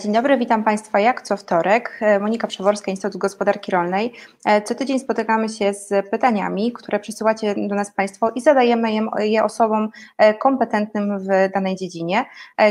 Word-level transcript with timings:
E, 0.00 0.02
dzień 0.02 0.12
dobry, 0.12 0.36
witam 0.36 0.64
Państwa 0.64 1.00
jak 1.00 1.22
co 1.22 1.36
wtorek. 1.36 1.98
E, 2.00 2.20
Monika 2.20 2.46
Przeworska, 2.46 2.90
Instytut 2.90 3.20
Gospodarki 3.20 3.72
Rolnej. 3.72 4.12
E, 4.44 4.62
co 4.62 4.74
tydzień 4.74 4.98
spotykamy 4.98 5.48
się 5.48 5.74
z 5.74 6.10
pytaniami, 6.10 6.72
które 6.72 7.00
przysyłacie 7.00 7.54
do 7.68 7.74
nas 7.74 7.94
Państwo 7.94 8.30
i 8.34 8.40
zadajemy 8.40 8.88
je 9.18 9.44
osobom 9.44 9.88
kompetentnym 10.40 11.18
w 11.18 11.52
danej 11.54 11.76
dziedzinie. 11.76 12.24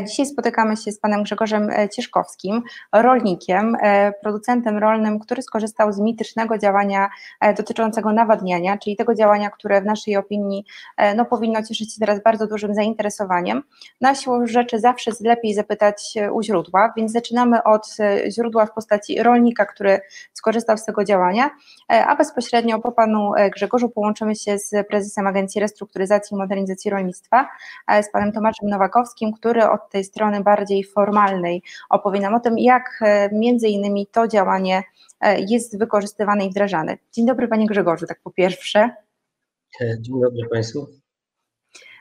Dzisiaj 0.08 0.26
spotykamy 0.26 0.78
się 0.78 0.92
z 0.92 1.00
Panem 1.00 1.24
Grzegorzem 1.24 1.72
Cieszkowskim, 1.96 2.62
rolnikiem, 2.94 3.78
producentem 4.22 4.78
rolnym, 4.78 5.20
który 5.20 5.42
skorzystał 5.42 5.94
z 5.94 6.00
mitycznego 6.00 6.58
działania 6.58 7.10
dotyczącego 7.58 8.14
nawadniania, 8.14 8.78
czyli 8.78 8.96
tego 8.96 9.16
działania, 9.16 9.50
które 9.50 9.82
w 9.82 9.86
naszej 9.86 10.18
opinii 10.18 10.66
no, 11.16 11.26
powinno 11.26 11.64
cieszyć 11.64 11.94
się 11.94 12.00
teraz 12.00 12.24
bardzo 12.24 12.48
dużym 12.48 12.76
zainteresowaniem. 12.76 13.64
Na 14.02 14.16
siłę 14.16 14.48
rzeczy 14.48 14.80
zawsze 14.80 15.12
lepiej 15.22 15.54
zapytać 15.54 16.14
u 16.34 16.44
źródła, 16.44 16.94
więc 16.98 17.12
zaczynamy 17.20 17.64
od 17.64 17.88
e, 18.00 18.32
źródła 18.32 18.66
w 18.66 18.74
postaci 18.74 19.24
rolnika, 19.24 19.66
który 19.66 20.00
skorzystał 20.34 20.78
z 20.78 20.86
tego 20.86 21.04
działania, 21.04 21.50
e, 21.92 22.06
a 22.06 22.16
bezpośrednio 22.16 22.80
po 22.80 22.92
panu 22.92 23.36
e, 23.36 23.50
Grzegorzu 23.50 23.90
połączymy 23.90 24.36
się 24.36 24.60
z 24.60 24.88
prezesem 24.88 25.28
Agencji 25.28 25.62
Restrukturyzacji 25.62 26.36
i 26.36 26.38
Modernizacji 26.38 26.92
Rolnictwa, 26.92 27.48
z 28.02 28.12
panem 28.12 28.32
Tomaszem 28.32 28.70
Nowakowskim, 28.70 29.34
który 29.34 29.70
od 29.70 29.90
tej 29.90 30.04
strony 30.04 30.44
bardziej 30.44 30.84
formalnej 30.84 31.64
opowie 31.90 32.20
nam 32.20 32.36
o 32.36 32.40
tym, 32.40 32.58
jak 32.58 33.00
między 33.32 33.68
innymi 33.68 34.08
to 34.08 34.28
działanie 34.28 34.84
jest 35.48 35.80
wykorzystywane 35.80 36.46
i 36.46 36.50
wdrażane. 36.50 36.98
Dzień 37.12 37.26
dobry 37.26 37.48
panie 37.48 37.66
Grzegorzu, 37.68 38.06
tak 38.06 38.20
po 38.24 38.32
pierwsze. 38.32 38.90
Dzień 39.82 40.22
dobry 40.22 40.50
Państwu. 40.52 40.88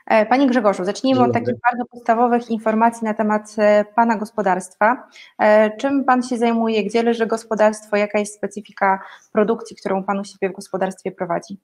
E, 0.09 0.25
Panie 0.25 0.47
Grzegorzu, 0.47 0.85
zacznijmy 0.85 1.23
od 1.23 1.33
takich 1.33 1.55
bardzo 1.71 1.85
podstawowych 1.91 2.49
informacji 2.49 3.05
na 3.05 3.13
temat 3.13 3.55
e, 3.57 3.85
Pana 3.95 4.17
gospodarstwa. 4.17 5.09
E, 5.39 5.77
czym 5.77 6.05
Pan 6.05 6.23
się 6.23 6.37
zajmuje, 6.37 6.83
gdzie 6.83 7.03
leży 7.03 7.25
gospodarstwo, 7.27 7.97
jaka 7.97 8.19
jest 8.19 8.35
specyfika 8.35 9.03
produkcji, 9.33 9.75
którą 9.75 10.03
Pan 10.03 10.19
u 10.19 10.23
siebie 10.23 10.49
w 10.49 10.55
gospodarstwie 10.55 11.11
prowadzi? 11.11 11.57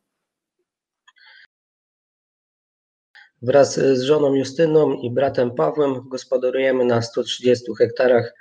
Wraz 3.41 3.79
z 3.79 4.01
żoną 4.01 4.33
Justyną 4.33 4.93
i 4.93 5.11
bratem 5.11 5.51
Pawłem 5.51 6.09
gospodarujemy 6.09 6.85
na 6.85 7.01
130 7.01 7.65
hektarach 7.77 8.33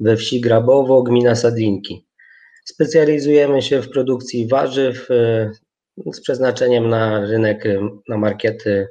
we 0.00 0.16
wsi 0.16 0.40
Grabowo, 0.40 1.02
gmina 1.02 1.34
Sadlinki. 1.34 2.06
Specjalizujemy 2.64 3.62
się 3.62 3.82
w 3.82 3.90
produkcji 3.90 4.48
warzyw 4.48 5.08
z 6.12 6.20
przeznaczeniem 6.20 6.88
na 6.88 7.20
rynek, 7.20 7.64
na 8.08 8.18
markety 8.18 8.88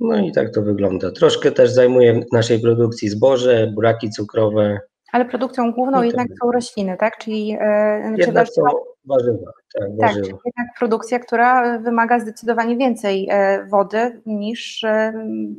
no 0.00 0.16
i 0.16 0.32
tak 0.32 0.54
to 0.54 0.62
wygląda. 0.62 1.10
Troszkę 1.10 1.52
też 1.52 1.70
zajmuje 1.70 2.20
w 2.20 2.32
naszej 2.32 2.60
produkcji 2.60 3.08
zboże, 3.08 3.72
buraki 3.74 4.10
cukrowe. 4.10 4.80
Ale 5.12 5.24
produkcją 5.24 5.72
główną 5.72 6.02
jednak 6.02 6.26
są 6.42 6.52
rośliny, 6.52 6.96
tak? 6.96 7.18
Czyli 7.18 7.56
e, 7.60 8.14
jednak 8.16 8.48
są 8.48 8.62
warzywa. 9.04 9.52
Tak, 9.78 9.88
tak 10.00 10.12
czyli 10.12 10.26
jednak 10.26 10.66
produkcja, 10.78 11.18
która 11.18 11.78
wymaga 11.78 12.20
zdecydowanie 12.20 12.76
więcej 12.76 13.28
e, 13.30 13.66
wody 13.70 14.22
niż 14.26 14.84
e, 14.84 15.12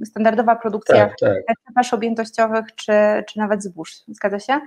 standardowa 0.06 0.56
produkcja 0.56 1.06
tak, 1.06 1.16
tak. 1.20 1.58
pasz 1.76 1.94
objętościowych 1.94 2.66
czy, 2.76 2.94
czy 3.28 3.40
nawet 3.40 3.64
zbóż. 3.64 3.94
Zgadza 4.08 4.40
się? 4.40 4.60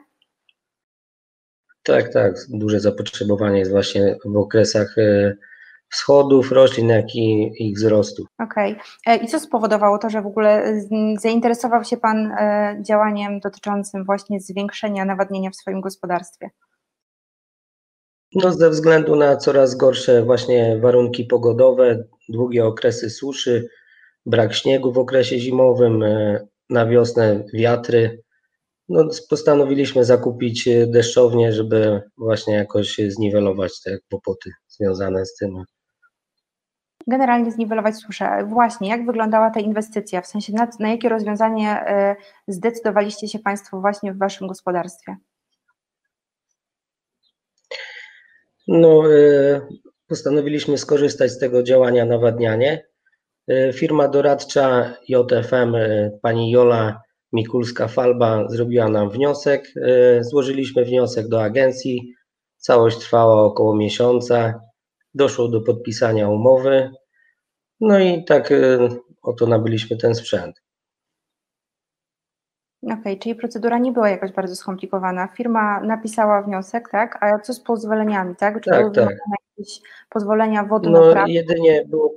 Tak, 1.83 2.12
tak. 2.12 2.34
Duże 2.49 2.81
zapotrzebowanie 2.81 3.59
jest 3.59 3.71
właśnie 3.71 4.17
w 4.25 4.37
okresach 4.37 4.97
wschodów 5.91 6.53
roślin, 6.53 6.89
jak 6.89 7.15
i 7.15 7.53
ich 7.59 7.77
wzrostu. 7.77 8.25
Okej. 8.39 8.73
Okay. 8.73 9.15
E, 9.15 9.17
I 9.17 9.27
co 9.27 9.41
spowodowało 9.41 9.99
to, 9.99 10.11
że 10.11 10.23
w 10.23 10.27
ogóle 10.27 10.81
zainteresował 11.19 11.84
się 11.84 11.97
Pan 11.97 12.33
e, 12.33 12.78
działaniem 12.83 13.41
dotyczącym 13.41 14.05
właśnie 14.05 14.41
zwiększenia 14.41 15.05
nawadnienia 15.05 15.50
w 15.50 15.56
swoim 15.56 15.81
gospodarstwie? 15.81 16.50
No, 18.34 18.53
ze 18.53 18.71
względu 18.71 19.17
na 19.17 19.37
coraz 19.37 19.75
gorsze 19.75 20.23
właśnie 20.23 20.79
warunki 20.79 21.25
pogodowe, 21.25 22.05
długie 22.29 22.65
okresy 22.65 23.11
suszy, 23.11 23.69
brak 24.27 24.55
śniegu 24.55 24.93
w 24.93 24.99
okresie 24.99 25.39
zimowym, 25.39 26.03
e, 26.03 26.47
na 26.71 26.87
wiosnę 26.87 27.45
wiatry, 27.55 28.23
no, 28.89 29.09
postanowiliśmy 29.29 30.05
zakupić 30.05 30.69
deszczownię, 30.87 31.53
żeby 31.53 32.03
właśnie 32.19 32.55
jakoś 32.55 32.97
zniwelować 33.09 33.81
te 33.81 33.99
kłopoty 34.11 34.50
związane 34.69 35.27
z 35.27 35.34
tym 35.34 35.65
generalnie 37.06 37.53
zniwelować 37.53 37.97
suszę. 37.97 38.44
Właśnie, 38.49 38.88
jak 38.88 39.06
wyglądała 39.06 39.50
ta 39.50 39.61
inwestycja? 39.61 40.21
W 40.21 40.27
sensie 40.27 40.53
na, 40.53 40.69
na 40.81 40.88
jakie 40.88 41.09
rozwiązanie 41.09 41.84
y, 42.49 42.53
zdecydowaliście 42.53 43.28
się 43.28 43.38
Państwo 43.38 43.81
właśnie 43.81 44.12
w 44.12 44.19
Waszym 44.19 44.49
gospodarstwie? 44.49 45.16
No, 48.69 49.12
y, 49.12 49.61
postanowiliśmy 50.06 50.78
skorzystać 50.78 51.31
z 51.31 51.38
tego 51.38 51.62
działania 51.62 52.05
nawadnianie. 52.05 52.87
Y, 53.50 53.72
firma 53.75 54.09
doradcza 54.09 54.94
JFM, 55.09 55.77
pani 56.22 56.50
Jola 56.50 57.00
Mikulska-Falba 57.32 58.49
zrobiła 58.49 58.88
nam 58.88 59.11
wniosek. 59.11 59.65
Złożyliśmy 60.21 60.84
wniosek 60.84 61.28
do 61.28 61.43
agencji. 61.43 62.15
Całość 62.56 62.99
trwała 62.99 63.43
około 63.43 63.77
miesiąca. 63.77 64.61
Doszło 65.15 65.48
do 65.48 65.60
podpisania 65.60 66.28
umowy. 66.28 66.91
No 67.81 67.98
i 67.98 68.25
tak 68.25 68.53
y, 68.53 68.78
oto 69.22 69.47
nabyliśmy 69.47 69.97
ten 69.97 70.15
sprzęt. 70.15 70.62
Okej, 72.82 73.00
okay, 73.00 73.16
czyli 73.16 73.34
procedura 73.34 73.78
nie 73.78 73.93
była 73.93 74.10
jakaś 74.10 74.32
bardzo 74.32 74.56
skomplikowana. 74.56 75.28
Firma 75.28 75.81
napisała 75.81 76.43
wniosek, 76.43 76.88
tak? 76.91 77.22
A 77.22 77.38
co 77.38 77.54
z 77.54 77.60
pozwoleniami, 77.60 78.37
tak? 78.37 78.62
Czy 78.62 78.70
tak, 78.70 78.81
były 78.81 78.94
tak. 78.94 79.16
jakieś 79.59 79.81
pozwolenia 80.10 80.65
wodnoprawne? 80.65 81.20
No 81.20 81.26
jedynie 81.28 81.84
było 81.87 82.15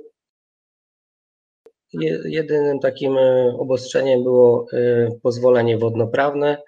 jedynym 2.24 2.80
takim 2.80 3.18
y, 3.18 3.54
obostrzeniem 3.58 4.22
było 4.22 4.66
y, 4.72 5.20
pozwolenie 5.22 5.78
wodnoprawne, 5.78 6.62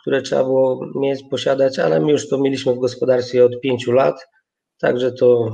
które 0.00 0.22
trzeba 0.22 0.44
było 0.44 0.86
mieć, 0.94 1.22
posiadać, 1.30 1.78
ale 1.78 2.00
my 2.00 2.12
już 2.12 2.28
to 2.28 2.38
mieliśmy 2.38 2.74
w 2.74 2.78
gospodarstwie 2.78 3.44
od 3.44 3.60
pięciu 3.60 3.92
lat, 3.92 4.28
także 4.80 5.12
to 5.12 5.50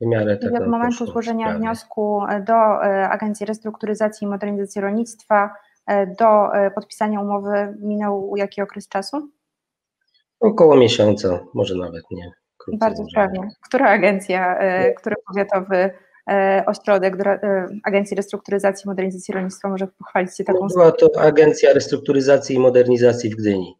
w 0.00 0.06
miarę 0.06 0.36
tak. 0.36 0.54
Od 0.54 0.68
momentu 0.68 1.06
złożenia 1.06 1.58
wniosku 1.58 2.22
e, 2.28 2.40
do 2.40 2.54
e, 2.54 3.08
Agencji 3.08 3.46
Restrukturyzacji 3.46 4.24
i 4.24 4.28
Modernizacji 4.28 4.80
Rolnictwa 4.80 5.54
e, 5.86 6.06
do 6.06 6.48
podpisania 6.74 7.20
umowy 7.20 7.76
minął 7.80 8.34
jaki 8.36 8.62
okres 8.62 8.88
czasu? 8.88 9.30
Około 10.40 10.76
miesiąca, 10.76 11.40
może 11.54 11.74
nawet 11.74 12.02
nie. 12.10 12.32
Bardzo 12.72 13.04
sprawnie. 13.04 13.48
Która 13.64 13.90
agencja, 13.90 14.58
który 14.96 15.16
powiatowy 15.26 15.90
ośrodek 16.66 17.16
Agencji 17.84 18.16
Restrukturyzacji 18.16 18.86
i 18.86 18.88
Modernizacji 18.88 19.34
Rolnictwa 19.34 19.68
może 19.68 19.86
pochwalić 19.86 20.36
się 20.36 20.44
taką 20.44 20.58
no, 20.60 20.66
Była 20.68 20.92
to 20.92 21.20
Agencja 21.20 21.72
Restrukturyzacji 21.72 22.56
i 22.56 22.58
Modernizacji 22.58 23.30
w 23.30 23.36
Gdyni. 23.36 23.78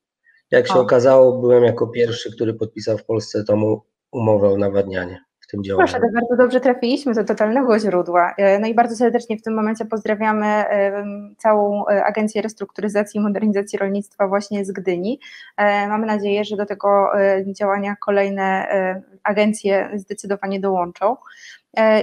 Jak 0.51 0.69
się 0.69 0.75
o. 0.75 0.81
okazało, 0.81 1.39
byłem 1.41 1.65
jako 1.65 1.87
pierwszy, 1.87 2.33
który 2.33 2.55
podpisał 2.55 2.99
w 2.99 3.05
Polsce 3.05 3.45
tą 3.45 3.81
umowę 4.13 4.49
o 4.49 4.57
nawadnianie 4.57 5.25
w 5.41 5.51
tym 5.51 5.65
działaniu. 5.65 5.89
Proszę, 5.89 6.07
bardzo 6.15 6.37
dobrze 6.37 6.61
trafiliśmy 6.61 7.15
do 7.15 7.25
totalnego 7.25 7.79
źródła. 7.79 8.35
E, 8.39 8.59
no 8.59 8.67
i 8.67 8.75
bardzo 8.75 8.97
serdecznie 8.97 9.39
w 9.39 9.43
tym 9.43 9.55
momencie 9.55 9.85
pozdrawiamy 9.85 10.65
całą 11.39 11.87
e, 11.87 12.05
Agencję 12.05 12.43
Restrukturyzacji 12.43 13.19
i 13.19 13.23
Modernizacji 13.23 13.79
Rolnictwa 13.79 14.29
właśnie 14.29 14.65
z 14.65 14.73
Gdyni. 14.73 15.21
E, 15.57 15.89
mamy 15.89 16.07
nadzieję, 16.07 16.45
że 16.45 16.57
do 16.57 16.67
tego 16.67 17.11
działania 17.47 17.97
kolejne 17.97 18.69
agencje 19.23 19.91
zdecydowanie 19.95 20.61
dołączą. 20.61 21.17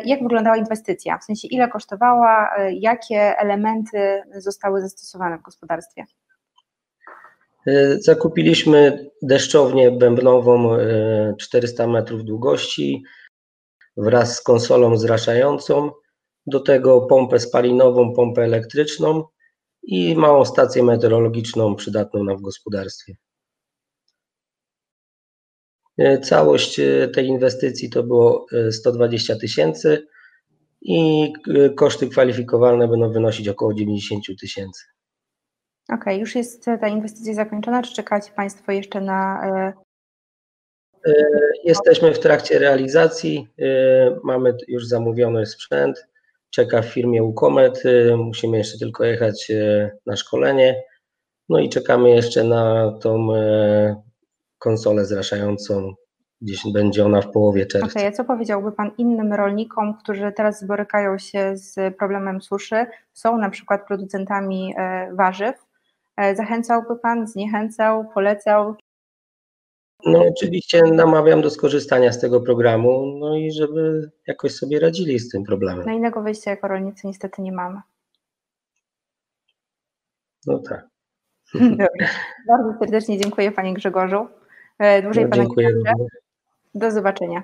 Jak 0.06 0.24
wyglądała 0.24 0.58
inwestycja? 0.58 1.18
W 1.18 1.24
sensie 1.24 1.48
ile 1.48 1.68
kosztowała, 1.68 2.50
jakie 2.72 3.38
elementy 3.38 4.22
zostały 4.36 4.82
zastosowane 4.82 5.38
w 5.38 5.42
gospodarstwie? 5.42 6.04
Zakupiliśmy 8.00 9.10
deszczownię 9.22 9.92
bębnową 9.92 10.78
400 11.40 11.88
metrów 11.88 12.24
długości, 12.24 13.04
wraz 13.98 14.36
z 14.36 14.42
konsolą 14.42 14.98
zraszającą, 14.98 15.92
do 16.48 16.60
tego 16.60 17.02
pompę 17.02 17.40
spalinową, 17.40 18.14
pompę 18.14 18.42
elektryczną 18.44 19.24
i 19.84 20.16
małą 20.16 20.46
stację 20.46 20.84
meteorologiczną 20.84 21.76
przydatną 21.76 22.24
nam 22.24 22.38
w 22.38 22.42
gospodarstwie. 22.42 23.16
E, 25.98 26.20
całość 26.20 26.80
e, 26.80 27.08
tej 27.08 27.28
inwestycji 27.28 27.90
to 27.90 28.04
było 28.04 28.46
120 28.72 29.34
e, 29.34 29.38
tysięcy 29.38 30.08
i 30.82 31.34
koszty 31.76 32.10
kwalifikowalne 32.10 32.88
będą 32.88 33.12
wynosić 33.12 33.48
około 33.48 33.74
90 33.74 34.26
tysięcy. 34.42 34.84
Okej, 35.90 36.00
okay, 36.02 36.18
już 36.18 36.36
jest 36.36 36.66
ta 36.66 36.88
inwestycja 36.88 37.34
zakończona, 37.34 37.82
czy 37.82 37.94
czekacie 37.94 38.32
Państwo 38.32 38.72
jeszcze 38.72 39.02
na 39.02 39.42
E, 41.08 41.14
jesteśmy 41.64 42.14
w 42.14 42.20
trakcie 42.20 42.60
realizacji. 42.60 43.48
E, 43.60 43.66
mamy 44.24 44.58
już 44.68 44.88
zamówiony 44.88 45.46
sprzęt. 45.46 46.08
Czeka 46.50 46.82
w 46.82 46.86
firmie 46.86 47.24
Ukomet. 47.24 47.84
E, 47.86 48.18
musimy 48.18 48.58
jeszcze 48.58 48.78
tylko 48.78 49.06
jechać 49.06 49.52
na 50.06 50.16
szkolenie. 50.16 50.84
No 51.50 51.60
i 51.60 51.70
czekamy 51.70 52.10
jeszcze 52.10 52.44
na 52.44 52.92
tą 53.02 53.36
e, 53.36 54.02
konsolę 54.58 55.06
zraszającą. 55.06 55.94
Gdzieś 56.42 56.64
będzie 56.74 57.06
ona 57.06 57.22
w 57.22 57.32
połowie 57.32 57.66
czerwca. 57.66 57.90
Okej, 57.90 58.02
okay, 58.02 58.14
a 58.14 58.18
co 58.18 58.24
powiedziałby 58.24 58.72
Pan 58.72 58.92
innym 58.98 59.34
rolnikom, 59.34 59.98
którzy 59.98 60.32
teraz 60.32 60.68
borykają 60.68 61.18
się 61.18 61.58
z 61.58 61.98
problemem 61.98 62.42
suszy, 62.42 62.86
są 63.14 63.38
na 63.38 63.50
przykład 63.50 63.88
producentami 63.88 64.74
e, 64.78 65.10
warzyw? 65.14 65.65
E, 66.18 66.36
zachęcałby 66.36 66.96
Pan, 66.96 67.28
zniechęcał, 67.28 68.06
polecał? 68.14 68.76
No 70.06 70.26
oczywiście 70.30 70.82
namawiam 70.84 71.42
do 71.42 71.50
skorzystania 71.50 72.12
z 72.12 72.20
tego 72.20 72.42
programu, 72.42 73.18
no 73.20 73.36
i 73.36 73.52
żeby 73.52 74.12
jakoś 74.28 74.56
sobie 74.56 74.80
radzili 74.80 75.20
z 75.20 75.30
tym 75.30 75.44
problemem. 75.44 75.86
Na 75.86 75.94
innego 75.94 76.22
wyjścia 76.22 76.52
jako 76.52 76.68
rolnicy 76.68 77.08
niestety 77.08 77.42
nie 77.42 77.52
mamy. 77.52 77.82
No 80.48 80.60
tak. 80.60 80.88
Dobrze. 81.54 82.08
Bardzo 82.48 82.80
serdecznie 82.80 83.20
dziękuję 83.20 83.52
Panie 83.52 83.74
Grzegorzu. 83.74 84.28
E, 84.80 85.02
dłużej 85.02 85.24
no, 85.24 85.30
Pana 85.30 85.44
dziękuję. 85.44 85.70
Do 86.76 86.92
zobaczenia. 86.92 87.44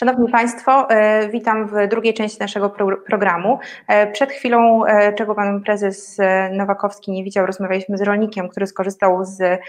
Szanowni 0.00 0.28
Państwo, 0.28 0.90
e, 0.90 1.28
witam 1.28 1.68
w 1.68 1.88
drugiej 1.88 2.14
części 2.14 2.40
naszego 2.40 2.70
pro 2.70 2.96
programu. 2.96 3.58
E, 3.88 4.12
przed 4.12 4.32
chwilą, 4.32 4.84
e, 4.84 5.12
czego 5.12 5.34
Pan 5.34 5.62
Prezes 5.62 6.18
Nowakowski 6.52 7.12
nie 7.12 7.24
widział, 7.24 7.46
rozmawialiśmy 7.46 7.98
z 7.98 8.02
rolnikiem, 8.02 8.48
który 8.48 8.66
skorzystał 8.66 9.24
z 9.24 9.60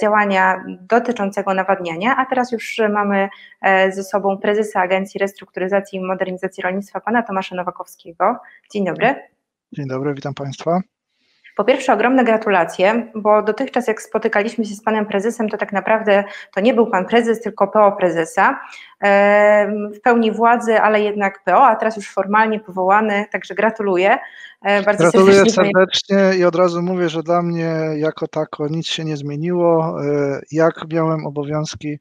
działania 0.00 0.64
dotyczącego 0.80 1.54
nawadniania, 1.54 2.16
a 2.16 2.26
teraz 2.26 2.52
już 2.52 2.80
mamy 2.92 3.28
ze 3.90 4.04
sobą 4.04 4.38
prezesa 4.38 4.80
Agencji 4.80 5.20
Restrukturyzacji 5.20 5.98
i 5.98 6.02
Modernizacji 6.02 6.62
Rolnictwa, 6.62 7.00
Pana 7.00 7.22
Tomasza 7.22 7.56
Nowakowskiego. 7.56 8.36
Dzień 8.72 8.84
dobry. 8.84 9.14
Dzień 9.72 9.86
dobry, 9.88 10.14
witam 10.14 10.34
Państwa. 10.34 10.80
Po 11.56 11.64
pierwsze, 11.64 11.92
ogromne 11.92 12.24
gratulacje, 12.24 13.12
bo 13.14 13.42
dotychczas 13.42 13.88
jak 13.88 14.02
spotykaliśmy 14.02 14.64
się 14.64 14.74
z 14.74 14.82
panem 14.82 15.06
prezesem, 15.06 15.48
to 15.48 15.56
tak 15.56 15.72
naprawdę 15.72 16.24
to 16.54 16.60
nie 16.60 16.74
był 16.74 16.86
pan 16.86 17.06
prezes, 17.06 17.40
tylko 17.40 17.68
PO 17.68 17.92
prezesa 17.92 18.60
w 19.94 20.00
pełni 20.02 20.32
władzy, 20.32 20.80
ale 20.80 21.00
jednak 21.00 21.44
PO, 21.44 21.66
a 21.66 21.76
teraz 21.76 21.96
już 21.96 22.10
formalnie 22.10 22.60
powołany, 22.60 23.26
także 23.32 23.54
gratuluję. 23.54 24.18
E, 24.62 24.82
bardzo 24.82 25.02
Gratuluję 25.02 25.34
serdecznie, 25.34 25.64
serdecznie 25.64 26.38
i 26.38 26.44
od 26.44 26.54
razu 26.54 26.82
mówię, 26.82 27.08
że 27.08 27.22
dla 27.22 27.42
mnie 27.42 27.74
jako 27.96 28.28
tako 28.28 28.68
nic 28.68 28.86
się 28.86 29.04
nie 29.04 29.16
zmieniło. 29.16 30.02
E, 30.04 30.40
jak 30.52 30.74
miałem 30.92 31.26
obowiązki 31.26 31.98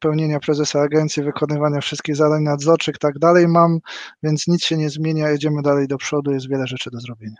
pełnienia 0.00 0.40
prezesa 0.40 0.80
agencji, 0.80 1.22
wykonywania 1.22 1.80
wszystkich 1.80 2.16
zadań 2.16 2.42
nadzorczych, 2.42 2.98
tak 2.98 3.18
dalej 3.18 3.48
mam, 3.48 3.78
więc 4.22 4.46
nic 4.46 4.64
się 4.64 4.76
nie 4.76 4.90
zmienia, 4.90 5.30
jedziemy 5.30 5.62
dalej 5.62 5.88
do 5.88 5.98
przodu, 5.98 6.32
jest 6.32 6.48
wiele 6.50 6.66
rzeczy 6.66 6.90
do 6.90 7.00
zrobienia 7.00 7.36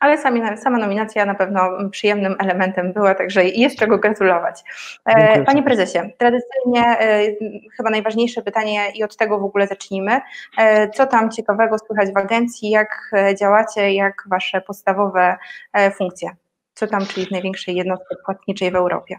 ale 0.00 0.18
sami, 0.18 0.40
sama 0.56 0.78
nominacja 0.78 1.26
na 1.26 1.34
pewno 1.34 1.90
przyjemnym 1.90 2.36
elementem 2.38 2.92
była, 2.92 3.14
także 3.14 3.44
jest 3.44 3.78
czego 3.78 3.98
gratulować. 3.98 4.64
E, 5.08 5.14
Dziękuję. 5.18 5.44
Panie 5.44 5.62
prezesie, 5.62 5.98
tradycyjnie 6.18 6.98
e, 7.00 7.22
chyba 7.76 7.90
najważniejsze 7.90 8.42
pytanie 8.42 8.90
i 8.94 9.04
od 9.04 9.16
tego 9.16 9.38
w 9.38 9.44
ogóle 9.44 9.66
zacznijmy. 9.66 10.20
E, 10.58 10.90
co 10.90 11.06
tam 11.06 11.30
ciekawego 11.30 11.78
słychać 11.78 12.12
w 12.12 12.16
agencji, 12.16 12.70
jak 12.70 13.10
działacie, 13.40 13.94
jak 13.94 14.22
wasze 14.26 14.60
podstawowe 14.60 15.36
funkcje? 15.96 16.30
Co 16.74 16.86
tam, 16.86 17.06
czyli 17.06 17.26
w 17.26 17.30
największej 17.30 17.76
jednostce 17.76 18.16
płatniczej 18.24 18.70
w 18.70 18.76
Europie? 18.76 19.18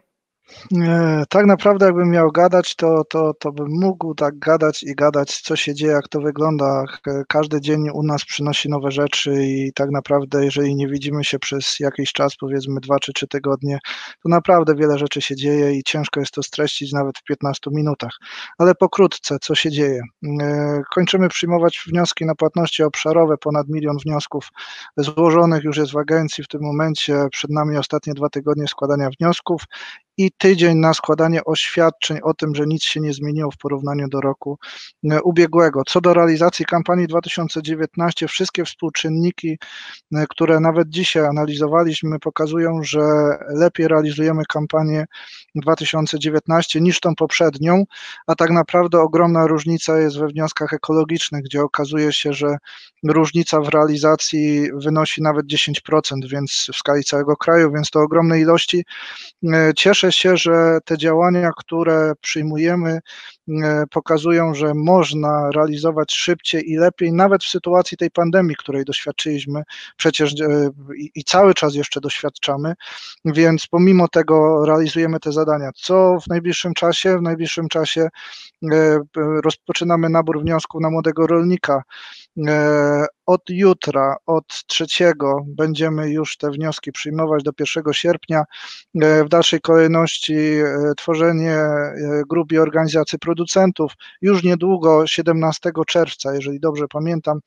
Tak 1.29 1.45
naprawdę, 1.45 1.85
jakbym 1.85 2.09
miał 2.09 2.31
gadać, 2.31 2.75
to, 2.75 3.03
to, 3.09 3.33
to 3.39 3.51
bym 3.51 3.67
mógł 3.69 4.15
tak 4.15 4.39
gadać 4.39 4.83
i 4.83 4.95
gadać, 4.95 5.41
co 5.41 5.55
się 5.55 5.73
dzieje, 5.73 5.91
jak 5.91 6.07
to 6.07 6.21
wygląda. 6.21 6.83
Każdy 7.27 7.61
dzień 7.61 7.89
u 7.93 8.03
nas 8.03 8.25
przynosi 8.25 8.69
nowe 8.69 8.91
rzeczy 8.91 9.45
i 9.45 9.73
tak 9.73 9.89
naprawdę, 9.91 10.45
jeżeli 10.45 10.75
nie 10.75 10.87
widzimy 10.87 11.23
się 11.23 11.39
przez 11.39 11.79
jakiś 11.79 12.13
czas, 12.13 12.35
powiedzmy 12.35 12.79
dwa 12.79 12.99
czy 12.99 13.13
trzy 13.13 13.27
tygodnie, 13.27 13.79
to 14.23 14.29
naprawdę 14.29 14.75
wiele 14.75 14.97
rzeczy 14.97 15.21
się 15.21 15.35
dzieje 15.35 15.73
i 15.73 15.83
ciężko 15.83 16.19
jest 16.19 16.31
to 16.31 16.43
streścić 16.43 16.93
nawet 16.93 17.17
w 17.17 17.23
15 17.23 17.71
minutach. 17.73 18.11
Ale 18.57 18.75
pokrótce, 18.75 19.37
co 19.41 19.55
się 19.55 19.71
dzieje? 19.71 20.01
Kończymy 20.93 21.29
przyjmować 21.29 21.83
wnioski 21.87 22.25
na 22.25 22.35
płatności 22.35 22.83
obszarowe, 22.83 23.37
ponad 23.37 23.67
milion 23.69 23.97
wniosków 24.05 24.49
złożonych 24.97 25.63
już 25.63 25.77
jest 25.77 25.91
w 25.91 25.97
agencji 25.97 26.43
w 26.43 26.47
tym 26.47 26.61
momencie. 26.61 27.27
Przed 27.31 27.51
nami 27.51 27.77
ostatnie 27.77 28.13
dwa 28.13 28.29
tygodnie 28.29 28.67
składania 28.67 29.09
wniosków 29.19 29.61
i 30.17 30.31
tydzień 30.37 30.77
na 30.77 30.93
składanie 30.93 31.43
oświadczeń 31.43 32.19
o 32.23 32.33
tym, 32.33 32.55
że 32.55 32.65
nic 32.67 32.83
się 32.83 32.99
nie 32.99 33.13
zmieniło 33.13 33.51
w 33.51 33.57
porównaniu 33.57 34.07
do 34.09 34.21
roku 34.21 34.57
e, 35.11 35.21
ubiegłego. 35.21 35.81
Co 35.87 36.01
do 36.01 36.13
realizacji 36.13 36.65
kampanii 36.65 37.07
2019, 37.07 38.27
wszystkie 38.27 38.65
współczynniki, 38.65 39.57
e, 40.15 40.25
które 40.29 40.59
nawet 40.59 40.89
dzisiaj 40.89 41.25
analizowaliśmy, 41.25 42.19
pokazują, 42.19 42.83
że 42.83 43.01
lepiej 43.49 43.87
realizujemy 43.87 44.43
kampanię 44.49 45.05
2019 45.55 46.81
niż 46.81 46.99
tą 46.99 47.15
poprzednią, 47.15 47.83
a 48.27 48.35
tak 48.35 48.49
naprawdę 48.49 48.99
ogromna 48.99 49.47
różnica 49.47 49.99
jest 49.99 50.19
we 50.19 50.27
wnioskach 50.27 50.73
ekologicznych, 50.73 51.43
gdzie 51.43 51.61
okazuje 51.61 52.13
się, 52.13 52.33
że 52.33 52.57
różnica 53.03 53.61
w 53.61 53.69
realizacji 53.69 54.69
wynosi 54.73 55.21
nawet 55.21 55.45
10%, 55.45 56.27
więc 56.27 56.67
w 56.73 56.75
skali 56.75 57.03
całego 57.03 57.37
kraju, 57.37 57.71
więc 57.71 57.89
to 57.89 57.99
ogromne 57.99 58.39
ilości. 58.39 58.85
E, 59.53 59.73
cieszę 60.05 60.11
się, 60.11 60.37
że 60.37 60.79
te 60.85 60.97
działania, 60.97 61.51
które 61.57 62.13
przyjmujemy, 62.21 62.99
e, 63.63 63.83
pokazują, 63.91 64.55
że 64.55 64.73
można 64.73 65.49
realizować 65.55 66.13
szybciej 66.13 66.71
i 66.71 66.77
lepiej, 66.77 67.13
nawet 67.13 67.43
w 67.43 67.49
sytuacji 67.49 67.97
tej 67.97 68.11
pandemii, 68.11 68.55
której 68.55 68.85
doświadczyliśmy 68.85 69.63
przecież 69.97 70.41
e, 70.41 70.69
i 71.15 71.23
cały 71.23 71.53
czas 71.53 71.75
jeszcze 71.75 72.01
doświadczamy, 72.01 72.73
więc 73.25 73.67
pomimo 73.67 74.07
tego 74.07 74.65
realizujemy 74.65 75.19
te 75.19 75.31
zadania. 75.31 75.69
Co 75.75 76.17
w 76.19 76.27
najbliższym 76.27 76.73
czasie? 76.73 77.17
W 77.17 77.21
najbliższym 77.21 77.67
czasie 77.67 78.07
rozpoczynamy 79.43 80.09
nabór 80.09 80.41
wniosków 80.41 80.81
na 80.81 80.89
młodego 80.89 81.27
rolnika. 81.27 81.83
E, 83.25 83.31
od 83.31 83.41
jutra, 83.49 84.15
od 84.25 84.65
trzeciego 84.67 85.45
będziemy 85.47 86.09
już 86.09 86.37
te 86.37 86.51
wnioski 86.51 86.91
przyjmować 86.91 87.43
do 87.43 87.51
1 87.59 87.93
sierpnia. 87.93 88.43
E, 89.01 89.23
w 89.23 89.29
dalszej 89.29 89.61
kolejności 89.61 90.33
e, 90.33 90.93
tworzenie 90.97 91.59
grup 92.29 92.51
i 92.51 92.57
organizacji 92.57 93.19
producentów. 93.19 93.93
Już 94.21 94.43
niedługo, 94.43 95.07
17 95.07 95.71
czerwca, 95.87 96.33
jeżeli 96.35 96.59
dobrze 96.59 96.87
pamiętam, 96.87 97.39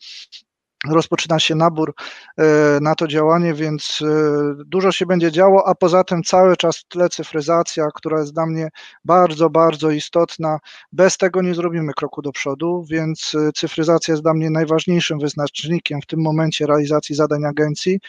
rozpoczyna 0.86 1.38
się 1.38 1.54
nabór 1.54 1.94
e, 2.36 2.44
na 2.80 2.94
to 2.94 3.08
działanie, 3.08 3.54
więc 3.54 3.98
e, 4.02 4.64
dużo 4.66 4.92
się 4.92 5.06
będzie 5.06 5.32
działo, 5.32 5.68
a 5.68 5.74
poza 5.74 6.04
tym 6.04 6.22
cały 6.22 6.56
czas 6.56 6.78
w 6.78 6.84
tle 6.84 7.08
cyfryzacja, 7.08 7.86
która 7.94 8.20
jest 8.20 8.34
dla 8.34 8.46
mnie 8.46 8.68
bardzo, 9.04 9.50
bardzo 9.50 9.90
istotna. 9.90 10.58
Bez 10.92 11.16
tego 11.16 11.42
nie 11.42 11.54
zrobimy 11.54 11.92
kroku 11.92 12.22
do 12.22 12.32
przodu, 12.32 12.84
więc 12.90 13.32
e, 13.34 13.52
cyfryzacja 13.52 14.12
jest 14.12 14.22
dla 14.22 14.34
mnie 14.34 14.50
najważniejszym 14.50 15.18
wyznacznikiem 15.18 16.02
w 16.02 16.06
tym 16.06 16.20
momencie 16.20 16.66
realizacji 16.66 17.14
zadań 17.14 17.44
agencji. 17.44 18.00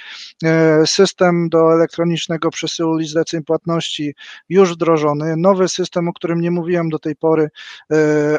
System 0.85 1.49
do 1.49 1.73
elektronicznego 1.73 2.49
przesyłu 2.49 2.95
list 2.95 3.11
zleceń 3.11 3.43
płatności 3.43 4.15
już 4.49 4.73
wdrożony. 4.73 5.35
Nowy 5.37 5.67
system, 5.67 6.07
o 6.07 6.13
którym 6.13 6.41
nie 6.41 6.51
mówiłem 6.51 6.89
do 6.89 6.99
tej 6.99 7.15
pory, 7.15 7.49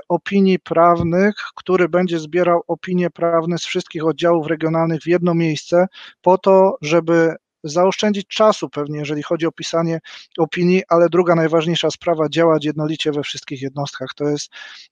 opinii 0.09 0.59
prawnych, 0.59 1.35
który 1.57 1.89
będzie 1.89 2.19
zbierał 2.19 2.63
opinie 2.69 3.11
prawne 3.11 3.59
z 3.59 3.65
wszystkich 3.65 4.05
oddziałów 4.07 4.20
oddziałów 4.21 4.47
regionalnych 4.47 5.03
w 5.03 5.07
jedno 5.07 5.35
miejsce, 5.35 5.87
po 6.23 6.39
to, 6.39 6.77
żeby 6.83 7.35
zaoszczędzić 7.65 8.27
czasu 8.27 8.69
pewnie, 8.69 8.99
jeżeli 8.99 9.23
chodzi 9.23 9.47
o 9.47 9.53
pisanie 9.53 10.01
opinii, 10.39 10.83
ale 10.89 11.09
druga 11.09 11.35
najważniejsza 11.35 11.91
sprawa, 11.91 12.29
działać 12.29 12.65
jednolicie 12.65 13.13
we 13.13 13.23
wszystkich 13.23 13.63
jednostkach. 13.63 14.09
To 14.17 14.29
jest, 14.29 14.51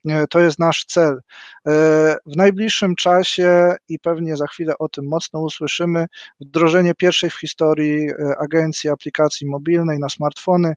e, 0.08 0.26
to 0.26 0.40
jest 0.40 0.58
nasz 0.58 0.85
cel. 0.85 1.12
E, 1.12 1.20
w 2.26 2.37
najbliższym 2.37 2.97
czasie 2.97 3.75
i 3.88 3.99
pewnie 3.99 4.37
za 4.37 4.47
chwilę 4.47 4.75
o 4.78 4.88
tym 4.88 5.08
mocno 5.08 5.40
usłyszymy, 5.40 6.06
wdrożenie 6.40 6.94
pierwszej 6.94 7.30
w 7.30 7.40
historii 7.40 8.11
e, 8.11 8.14
agencji 8.38 8.90
aplikacji 8.90 9.47
mobilnej 9.47 9.99
na 9.99 10.08
smartfony, 10.08 10.75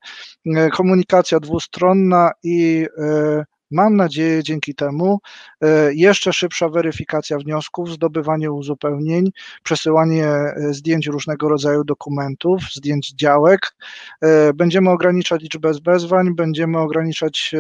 komunikacja 0.74 1.40
dwustronna 1.40 2.32
i 2.44 2.88
Mam 3.72 3.96
nadzieję 3.96 4.44
dzięki 4.44 4.76
temu 4.76 5.20
e, 5.62 5.94
jeszcze 5.94 6.34
szybsza 6.34 6.70
weryfikacja 6.70 7.38
wniosków, 7.38 7.92
zdobywanie 7.92 8.52
uzupełnień, 8.52 9.32
przesyłanie 9.64 10.26
e, 10.26 10.54
zdjęć 10.74 11.08
różnego 11.08 11.50
rodzaju 11.50 11.84
dokumentów, 11.84 12.62
zdjęć 12.74 13.14
działek. 13.14 13.76
E, 14.22 14.54
będziemy 14.54 14.90
ograniczać 14.90 15.42
liczbę 15.42 15.74
zbezwań, 15.74 16.36
będziemy 16.36 16.80
ograniczać 16.80 17.56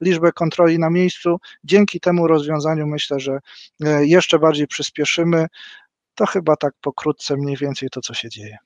liczbę 0.00 0.32
kontroli 0.32 0.78
na 0.78 0.90
miejscu. 0.90 1.36
Dzięki 1.64 2.00
temu 2.00 2.26
rozwiązaniu 2.26 2.86
myślę, 2.86 3.20
że 3.20 3.38
jeszcze 4.00 4.38
bardziej 4.38 4.66
przyspieszymy. 4.66 5.46
To 6.14 6.26
chyba 6.26 6.56
tak 6.56 6.74
pokrótce 6.80 7.36
mniej 7.36 7.56
więcej 7.56 7.88
to, 7.90 8.00
co 8.00 8.14
się 8.14 8.28
dzieje. 8.28 8.58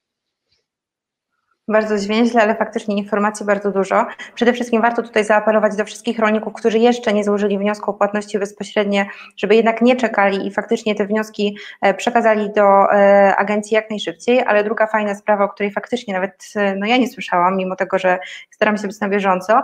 Bardzo 1.68 1.98
zwięźle, 1.98 2.42
ale 2.42 2.54
faktycznie 2.54 2.96
informacji 2.96 3.46
bardzo 3.46 3.70
dużo. 3.70 4.06
Przede 4.34 4.52
wszystkim 4.52 4.82
warto 4.82 5.02
tutaj 5.02 5.25
zaapelować 5.25 5.76
do 5.76 5.84
wszystkich 5.84 6.18
rolników, 6.18 6.52
którzy 6.52 6.78
jeszcze 6.78 7.12
nie 7.12 7.25
złożyli 7.25 7.58
wniosku 7.58 7.90
o 7.90 7.94
płatności 7.94 8.38
bezpośrednie, 8.38 9.06
żeby 9.37 9.54
jednak 9.54 9.82
nie 9.82 9.96
czekali 9.96 10.46
i 10.46 10.50
faktycznie 10.50 10.94
te 10.94 11.06
wnioski 11.06 11.56
e, 11.82 11.94
przekazali 11.94 12.52
do 12.52 12.92
e, 12.92 13.37
agencji 13.37 13.75
jak 13.75 13.90
najszybciej. 13.90 14.42
Ale 14.46 14.64
druga 14.64 14.87
fajna 14.87 15.14
sprawa, 15.14 15.44
o 15.44 15.48
której 15.48 15.72
faktycznie 15.72 16.14
nawet 16.14 16.52
e, 16.56 16.75
no 16.75 16.87
ja 16.87 16.96
nie 16.96 17.08
słyszałam, 17.08 17.56
mimo 17.56 17.76
tego, 17.76 17.98
że 17.98 18.18
staram 18.50 18.78
się 18.78 18.87
być 18.87 19.00
na 19.00 19.08
bieżąco, 19.08 19.62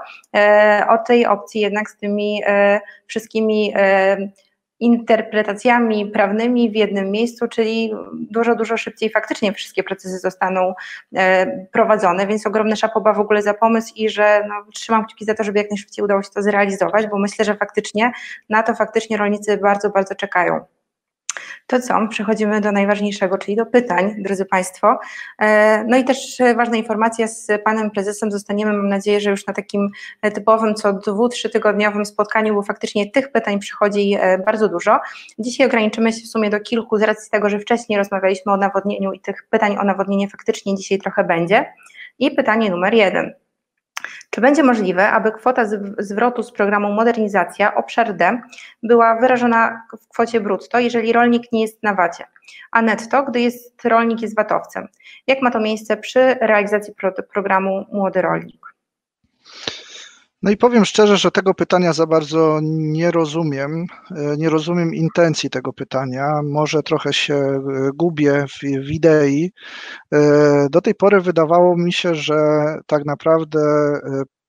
o 0.88 0.98
tej 0.98 1.26
opcji 1.26 1.60
jednak 1.60 1.90
z 1.90 1.96
tymi 1.96 2.42
wszystkimi 3.06 3.74
interpretacjami 4.84 6.06
prawnymi 6.06 6.70
w 6.70 6.74
jednym 6.74 7.10
miejscu, 7.10 7.48
czyli 7.48 7.92
dużo, 8.12 8.54
dużo 8.54 8.76
szybciej 8.76 9.10
faktycznie 9.10 9.52
wszystkie 9.52 9.82
procesy 9.82 10.18
zostaną 10.18 10.74
e, 11.16 11.46
prowadzone, 11.72 12.26
więc 12.26 12.46
ogromny 12.46 12.76
szapoba 12.76 13.12
w 13.12 13.20
ogóle 13.20 13.42
za 13.42 13.54
pomysł 13.54 13.92
i 13.96 14.08
że 14.08 14.44
no, 14.48 14.54
trzymam 14.74 15.04
kciuki 15.06 15.24
za 15.24 15.34
to, 15.34 15.44
żeby 15.44 15.58
jak 15.58 15.70
najszybciej 15.70 16.04
udało 16.04 16.22
się 16.22 16.30
to 16.34 16.42
zrealizować, 16.42 17.06
bo 17.06 17.18
myślę, 17.18 17.44
że 17.44 17.54
faktycznie 17.54 18.12
na 18.48 18.62
to 18.62 18.74
faktycznie 18.74 19.16
rolnicy 19.16 19.56
bardzo, 19.56 19.90
bardzo 19.90 20.14
czekają. 20.14 20.73
To 21.66 21.80
co, 21.80 22.08
przechodzimy 22.08 22.60
do 22.60 22.72
najważniejszego, 22.72 23.38
czyli 23.38 23.56
do 23.56 23.66
pytań, 23.66 24.14
drodzy 24.18 24.44
Państwo. 24.44 24.98
E, 25.38 25.84
no 25.84 25.96
i 25.96 26.04
też 26.04 26.38
ważna 26.56 26.76
informacja 26.76 27.28
z 27.28 27.46
Panem 27.64 27.90
Prezesem 27.90 28.32
zostaniemy, 28.32 28.72
mam 28.72 28.88
nadzieję, 28.88 29.20
że 29.20 29.30
już 29.30 29.46
na 29.46 29.54
takim 29.54 29.90
typowym 30.34 30.74
co 30.74 30.92
dwu, 30.92 31.28
trzy 31.28 31.50
tygodniowym 31.50 32.06
spotkaniu, 32.06 32.54
bo 32.54 32.62
faktycznie 32.62 33.10
tych 33.10 33.32
pytań 33.32 33.58
przychodzi 33.58 34.16
e, 34.20 34.38
bardzo 34.38 34.68
dużo. 34.68 35.00
Dzisiaj 35.38 35.66
ograniczymy 35.66 36.12
się 36.12 36.22
w 36.22 36.28
sumie 36.28 36.50
do 36.50 36.60
kilku 36.60 36.98
z 36.98 37.02
racji 37.02 37.30
tego, 37.30 37.48
że 37.48 37.58
wcześniej 37.58 37.98
rozmawialiśmy 37.98 38.52
o 38.52 38.56
nawodnieniu 38.56 39.12
i 39.12 39.20
tych 39.20 39.46
pytań 39.50 39.76
o 39.80 39.84
nawodnienie 39.84 40.28
faktycznie 40.28 40.74
dzisiaj 40.74 40.98
trochę 40.98 41.24
będzie. 41.24 41.72
I 42.18 42.30
pytanie 42.30 42.70
numer 42.70 42.94
jeden. 42.94 43.43
Czy 44.34 44.40
będzie 44.40 44.62
możliwe, 44.62 45.10
aby 45.10 45.32
kwota 45.32 45.64
zwrotu 45.98 46.42
z 46.42 46.52
programu 46.52 46.92
Modernizacja 46.92 47.74
obszar 47.74 48.16
D 48.16 48.40
była 48.82 49.20
wyrażona 49.20 49.82
w 50.02 50.08
kwocie 50.08 50.40
brutto, 50.40 50.78
jeżeli 50.78 51.12
rolnik 51.12 51.52
nie 51.52 51.62
jest 51.62 51.82
na 51.82 51.94
VAT-ie, 51.94 52.28
a 52.70 52.82
netto, 52.82 53.22
gdy 53.22 53.40
jest 53.40 53.84
rolnik 53.84 54.22
jest 54.22 54.36
VAT-owcem? 54.36 54.88
Jak 55.26 55.42
ma 55.42 55.50
to 55.50 55.60
miejsce 55.60 55.96
przy 55.96 56.34
realizacji 56.40 56.94
pro 56.94 57.12
programu 57.12 57.86
Młody 57.92 58.22
Rolnik? 58.22 58.66
No 60.44 60.50
i 60.50 60.56
powiem 60.56 60.84
szczerze, 60.84 61.16
że 61.16 61.30
tego 61.30 61.54
pytania 61.54 61.92
za 61.92 62.06
bardzo 62.06 62.58
nie 62.62 63.10
rozumiem. 63.10 63.86
E, 64.16 64.36
nie 64.36 64.50
rozumiem 64.50 64.94
intencji 64.94 65.50
tego 65.50 65.72
pytania. 65.72 66.40
Może 66.42 66.82
trochę 66.82 67.12
się 67.12 67.34
e, 67.34 67.60
gubię 67.94 68.44
w, 68.48 68.58
w 68.86 68.90
idei. 68.90 69.52
E, 70.12 70.66
do 70.70 70.80
tej 70.80 70.94
pory 70.94 71.20
wydawało 71.20 71.76
mi 71.76 71.92
się, 71.92 72.14
że 72.14 72.34
tak 72.86 73.04
naprawdę 73.04 73.60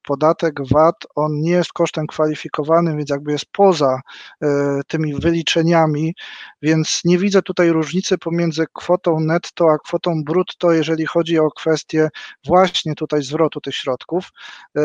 podatek 0.05 0.67
VAT, 0.71 0.95
on 1.15 1.41
nie 1.41 1.51
jest 1.51 1.73
kosztem 1.73 2.07
kwalifikowanym, 2.07 2.97
więc 2.97 3.09
jakby 3.09 3.31
jest 3.31 3.45
poza 3.51 4.01
e, 4.41 4.81
tymi 4.87 5.13
wyliczeniami, 5.13 6.15
więc 6.61 7.01
nie 7.05 7.17
widzę 7.17 7.41
tutaj 7.41 7.69
różnicy 7.69 8.17
pomiędzy 8.17 8.65
kwotą 8.73 9.19
netto 9.19 9.71
a 9.71 9.77
kwotą 9.77 10.23
brutto, 10.23 10.71
jeżeli 10.71 11.05
chodzi 11.05 11.39
o 11.39 11.51
kwestię 11.51 12.09
właśnie 12.45 12.95
tutaj 12.95 13.23
zwrotu 13.23 13.61
tych 13.61 13.75
środków, 13.75 14.29
e, 14.77 14.81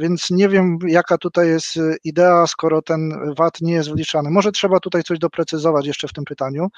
więc 0.00 0.30
nie 0.30 0.48
wiem 0.48 0.78
jaka 0.86 1.18
tutaj 1.18 1.48
jest 1.48 1.78
idea, 2.04 2.46
skoro 2.46 2.82
ten 2.82 3.34
VAT 3.36 3.60
nie 3.60 3.72
jest 3.72 3.92
wliczany. 3.92 4.30
Może 4.30 4.52
trzeba 4.52 4.80
tutaj 4.80 5.02
coś 5.02 5.18
doprecyzować 5.18 5.86
jeszcze 5.86 6.08
w 6.08 6.12
tym 6.12 6.24
pytaniu. 6.24 6.68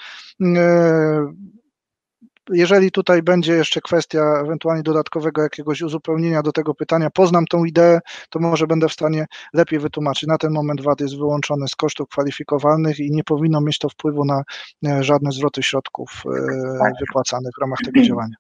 Jeżeli 2.48 2.90
tutaj 2.90 3.22
będzie 3.22 3.52
jeszcze 3.52 3.80
kwestia 3.80 4.40
ewentualnie 4.44 4.82
dodatkowego 4.82 5.42
jakiegoś 5.42 5.82
uzupełnienia 5.82 6.42
do 6.42 6.52
tego 6.52 6.74
pytania, 6.74 7.10
poznam 7.10 7.46
tą 7.46 7.64
ideę, 7.64 8.00
to 8.30 8.38
może 8.38 8.66
będę 8.66 8.88
w 8.88 8.92
stanie 8.92 9.26
lepiej 9.52 9.78
wytłumaczyć. 9.78 10.28
Na 10.28 10.38
ten 10.38 10.52
moment 10.52 10.80
VAT 10.80 11.00
jest 11.00 11.16
wyłączony 11.16 11.68
z 11.68 11.76
kosztów 11.76 12.08
kwalifikowalnych 12.08 12.98
i 12.98 13.10
nie 13.10 13.24
powinno 13.24 13.60
mieć 13.60 13.78
to 13.78 13.88
wpływu 13.88 14.24
na 14.24 14.42
e, 14.86 15.04
żadne 15.04 15.32
zwroty 15.32 15.62
środków 15.62 16.22
e, 16.26 16.78
tak. 16.78 16.92
wypłacanych 17.00 17.52
w 17.58 17.60
ramach 17.60 17.78
tego 17.84 18.02
działania. 18.02 18.34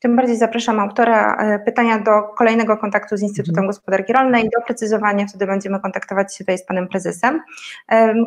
Tym 0.00 0.16
bardziej 0.16 0.36
zapraszam 0.36 0.80
autora 0.80 1.36
e, 1.36 1.58
pytania 1.58 1.98
do 1.98 2.22
kolejnego 2.22 2.76
kontaktu 2.76 3.16
z 3.16 3.22
Instytutem 3.22 3.58
mhm. 3.58 3.66
Gospodarki 3.66 4.12
Rolnej, 4.12 4.44
do 4.44 4.66
precyzowania, 4.66 5.26
wtedy 5.26 5.46
będziemy 5.46 5.80
kontaktować 5.80 6.36
się 6.36 6.38
tutaj 6.44 6.58
z 6.58 6.66
panem 6.66 6.88
prezesem. 6.88 7.40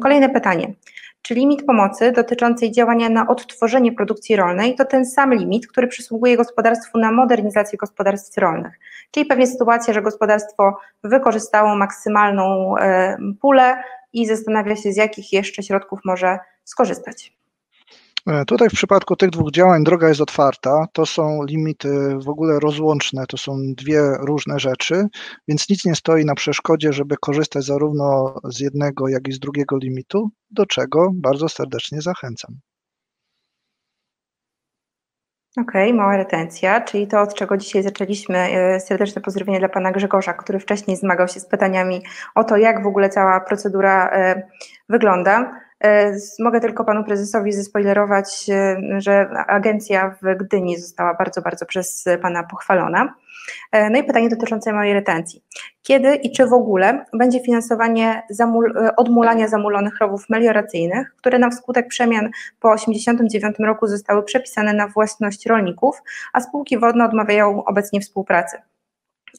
Kolejne 0.01 0.29
pytanie. 0.29 0.73
Czy 1.21 1.33
limit 1.33 1.65
pomocy 1.65 2.11
dotyczącej 2.11 2.71
działania 2.71 3.09
na 3.09 3.27
odtworzenie 3.27 3.91
produkcji 3.91 4.35
rolnej 4.35 4.75
to 4.75 4.85
ten 4.85 5.05
sam 5.05 5.33
limit, 5.33 5.67
który 5.67 5.87
przysługuje 5.87 6.37
gospodarstwu 6.37 6.99
na 6.99 7.11
modernizację 7.11 7.77
gospodarstw 7.77 8.37
rolnych? 8.37 8.79
Czyli 9.11 9.25
pewnie 9.25 9.47
sytuacja, 9.47 9.93
że 9.93 10.01
gospodarstwo 10.01 10.77
wykorzystało 11.03 11.75
maksymalną 11.75 12.75
pulę 13.41 13.83
i 14.13 14.25
zastanawia 14.25 14.75
się, 14.75 14.91
z 14.91 14.97
jakich 14.97 15.33
jeszcze 15.33 15.63
środków 15.63 15.99
może 16.05 16.39
skorzystać. 16.63 17.40
E, 18.27 18.45
tutaj 18.45 18.69
w 18.69 18.73
przypadku 18.73 19.15
tych 19.15 19.29
dwóch 19.29 19.51
działań 19.51 19.83
droga 19.83 20.09
jest 20.09 20.21
otwarta, 20.21 20.85
to 20.93 21.05
są 21.05 21.43
limity 21.43 22.17
w 22.25 22.29
ogóle 22.29 22.59
rozłączne, 22.59 23.25
to 23.27 23.37
są 23.37 23.57
dwie 23.77 24.01
różne 24.19 24.59
rzeczy, 24.59 25.07
więc 25.47 25.69
nic 25.69 25.85
nie 25.85 25.95
stoi 25.95 26.25
na 26.25 26.35
przeszkodzie, 26.35 26.93
żeby 26.93 27.15
korzystać 27.21 27.65
zarówno 27.65 28.35
z 28.43 28.59
jednego, 28.59 29.07
jak 29.07 29.27
i 29.27 29.31
z 29.31 29.39
drugiego 29.39 29.77
limitu, 29.77 30.29
do 30.51 30.65
czego 30.65 31.11
bardzo 31.13 31.49
serdecznie 31.49 32.01
zachęcam. 32.01 32.55
Okej, 35.57 35.89
okay, 35.89 35.97
mała 35.97 36.17
retencja, 36.17 36.81
czyli 36.81 37.07
to, 37.07 37.21
od 37.21 37.33
czego 37.33 37.57
dzisiaj 37.57 37.83
zaczęliśmy. 37.83 38.37
E, 38.37 38.79
serdeczne 38.79 39.21
pozdrowienie 39.21 39.59
dla 39.59 39.69
pana 39.69 39.91
Grzegorza, 39.91 40.33
który 40.33 40.59
wcześniej 40.59 40.97
zmagał 40.97 41.27
się 41.27 41.39
z 41.39 41.45
pytaniami 41.45 42.01
o 42.35 42.43
to, 42.43 42.57
jak 42.57 42.83
w 42.83 42.87
ogóle 42.87 43.09
cała 43.09 43.39
procedura 43.39 44.09
e, 44.09 44.47
wygląda. 44.89 45.61
E, 45.83 46.15
mogę 46.39 46.59
tylko 46.59 46.83
panu 46.83 47.03
prezesowi 47.03 47.53
zespoilerować, 47.53 48.49
e, 48.49 48.81
że 48.97 49.29
agencja 49.47 50.15
w 50.21 50.37
Gdyni 50.37 50.77
została 50.77 51.13
bardzo, 51.13 51.41
bardzo 51.41 51.65
przez 51.65 52.05
pana 52.21 52.43
pochwalona. 52.43 53.13
E, 53.71 53.89
no 53.89 53.97
i 53.97 54.03
pytanie 54.03 54.29
dotyczące 54.29 54.73
mojej 54.73 54.93
retencji. 54.93 55.43
Kiedy 55.81 56.15
i 56.15 56.31
czy 56.31 56.45
w 56.45 56.53
ogóle 56.53 57.05
będzie 57.13 57.43
finansowanie 57.43 58.23
zamul 58.29 58.73
odmulania 58.97 59.47
zamulonych 59.47 59.99
rowów 59.99 60.29
melioracyjnych, 60.29 61.15
które 61.17 61.39
na 61.39 61.49
wskutek 61.49 61.87
przemian 61.87 62.25
po 62.59 62.75
1989 62.75 63.55
roku 63.59 63.87
zostały 63.87 64.23
przepisane 64.23 64.73
na 64.73 64.87
własność 64.87 65.45
rolników, 65.45 66.01
a 66.33 66.41
spółki 66.41 66.79
wodne 66.79 67.05
odmawiają 67.05 67.63
obecnie 67.65 68.01
współpracy? 68.01 68.57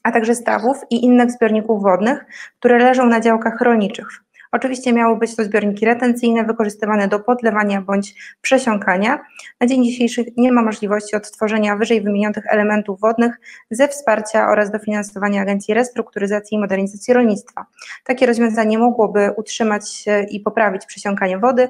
a 0.03 0.13
także 0.13 0.35
stawów 0.35 0.77
i 0.91 1.05
innych 1.05 1.31
zbiorników 1.31 1.83
wodnych, 1.83 2.25
które 2.59 2.79
leżą 2.79 3.07
na 3.07 3.21
działkach 3.21 3.61
rolniczych. 3.61 4.09
Oczywiście 4.52 4.92
miały 4.92 5.18
być 5.18 5.37
to 5.37 5.44
zbiorniki 5.44 5.87
retencyjne 5.87 6.44
wykorzystywane 6.44 7.09
do 7.09 7.21
podlewania 7.21 7.80
bądź 7.80 8.14
przesiąkania. 8.40 9.25
Na 9.61 9.66
dzień 9.66 9.85
dzisiejszy 9.85 10.25
nie 10.37 10.52
ma 10.52 10.62
możliwości 10.62 11.16
odtworzenia 11.16 11.76
wyżej 11.76 12.02
wymienionych 12.02 12.44
elementów 12.47 13.00
wodnych 13.00 13.40
ze 13.71 13.88
wsparcia 13.88 14.49
oraz 14.49 14.71
dofinansowania 14.71 15.42
Agencji 15.42 15.75
Restrukturyzacji 15.75 16.56
i 16.56 16.61
Modernizacji 16.61 17.14
Rolnictwa. 17.14 17.66
Takie 18.04 18.26
rozwiązanie 18.26 18.78
mogłoby 18.78 19.30
utrzymać 19.37 20.04
i 20.30 20.40
poprawić 20.40 20.87
przesiąkanie 20.87 21.38
wody 21.38 21.68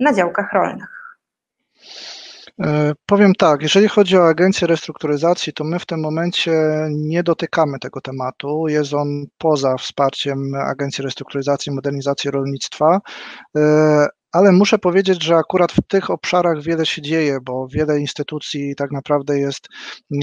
na 0.00 0.12
działkach 0.12 0.52
rolnych. 0.52 1.18
E, 2.62 2.92
powiem 3.06 3.34
tak, 3.34 3.62
jeżeli 3.62 3.88
chodzi 3.88 4.16
o 4.16 4.28
Agencję 4.28 4.66
Restrukturyzacji, 4.66 5.52
to 5.52 5.64
my 5.64 5.78
w 5.78 5.86
tym 5.86 6.00
momencie 6.00 6.52
nie 6.90 7.22
dotykamy 7.22 7.78
tego 7.78 8.00
tematu. 8.00 8.68
Jest 8.68 8.94
on 8.94 9.24
poza 9.38 9.76
wsparciem 9.76 10.54
Agencji 10.54 11.04
Restrukturyzacji 11.04 11.72
i 11.72 11.74
Modernizacji 11.74 12.30
Rolnictwa, 12.30 13.00
e, 13.56 14.06
ale 14.32 14.52
muszę 14.52 14.78
powiedzieć, 14.78 15.24
że 15.24 15.36
akurat 15.36 15.72
w 15.72 15.80
tych 15.88 16.10
obszarach 16.10 16.62
wiele 16.62 16.86
się 16.86 17.02
dzieje, 17.02 17.38
bo 17.42 17.68
wiele 17.68 18.00
instytucji 18.00 18.74
tak 18.76 18.92
naprawdę 18.92 19.38
jest 19.38 19.68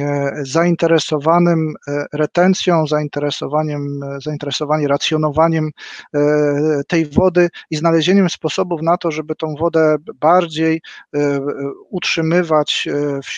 e, 0.02 0.32
zainteresowanym 0.42 1.74
e, 1.88 2.06
retencją, 2.14 2.88
zainteresowaniem, 2.88 4.04
e, 4.04 4.18
zainteresowaniem 4.22 4.88
racjonowaniem 4.88 5.72
tej 6.88 7.06
wody 7.06 7.50
i 7.72 7.76
znalezieniem 7.76 8.30
sposobów 8.30 8.82
na 8.82 8.98
to, 8.98 9.12
żeby 9.12 9.36
tą 9.36 9.56
wodę 9.60 9.96
bardziej 10.16 10.82
utrzymywać 11.90 12.88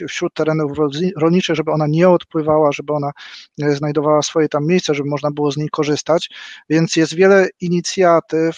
wśród 0.07 0.33
terenów 0.33 0.71
rolniczych, 1.17 1.55
żeby 1.55 1.71
ona 1.71 1.88
nie 1.88 2.09
odpływała, 2.09 2.71
żeby 2.71 2.93
ona 2.93 3.12
znajdowała 3.57 4.21
swoje 4.21 4.50
tam 4.50 4.65
miejsce, 4.65 4.93
żeby 4.93 5.09
można 5.09 5.31
było 5.31 5.51
z 5.51 5.57
niej 5.57 5.69
korzystać. 5.69 6.29
Więc 6.69 6.95
jest 6.95 7.15
wiele 7.15 7.47
inicjatyw 7.62 8.57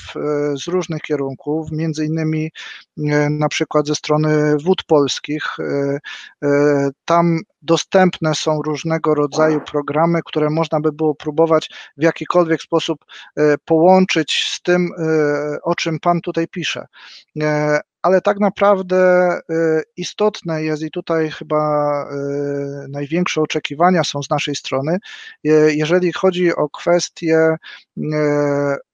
z 0.64 0.68
różnych 0.68 1.02
kierunków, 1.02 1.72
między 1.72 1.99
między 2.00 2.06
innymi 2.06 2.52
e, 2.98 3.30
na 3.30 3.50
przykład 3.50 3.88
ze 3.88 3.96
strony 3.96 4.58
wód 4.58 4.84
polskich. 4.84 5.44
E, 5.60 6.00
e, 6.44 6.90
tam 7.06 7.40
dostępne 7.62 8.36
są 8.36 8.62
różnego 8.62 9.16
rodzaju 9.16 9.62
programy, 9.62 10.20
które 10.26 10.50
można 10.50 10.80
by 10.80 10.92
było 10.92 11.16
próbować 11.16 11.70
w 11.98 12.04
jakikolwiek 12.04 12.62
sposób 12.62 13.06
połączyć 13.66 14.46
z 14.54 14.62
tym, 14.62 14.90
o 15.64 15.76
czym 15.76 16.00
Pan 16.00 16.22
tutaj 16.22 16.48
pisze 16.48 16.86
ale 18.02 18.22
tak 18.22 18.40
naprawdę 18.40 19.34
istotne 19.98 20.64
jest 20.64 20.84
i 20.84 20.92
tutaj 20.92 21.32
chyba 21.32 22.06
największe 22.90 23.42
oczekiwania 23.42 24.04
są 24.04 24.24
z 24.24 24.30
naszej 24.30 24.56
strony, 24.56 24.98
jeżeli 25.70 26.14
chodzi 26.14 26.56
o 26.56 26.70
kwestie 26.70 27.56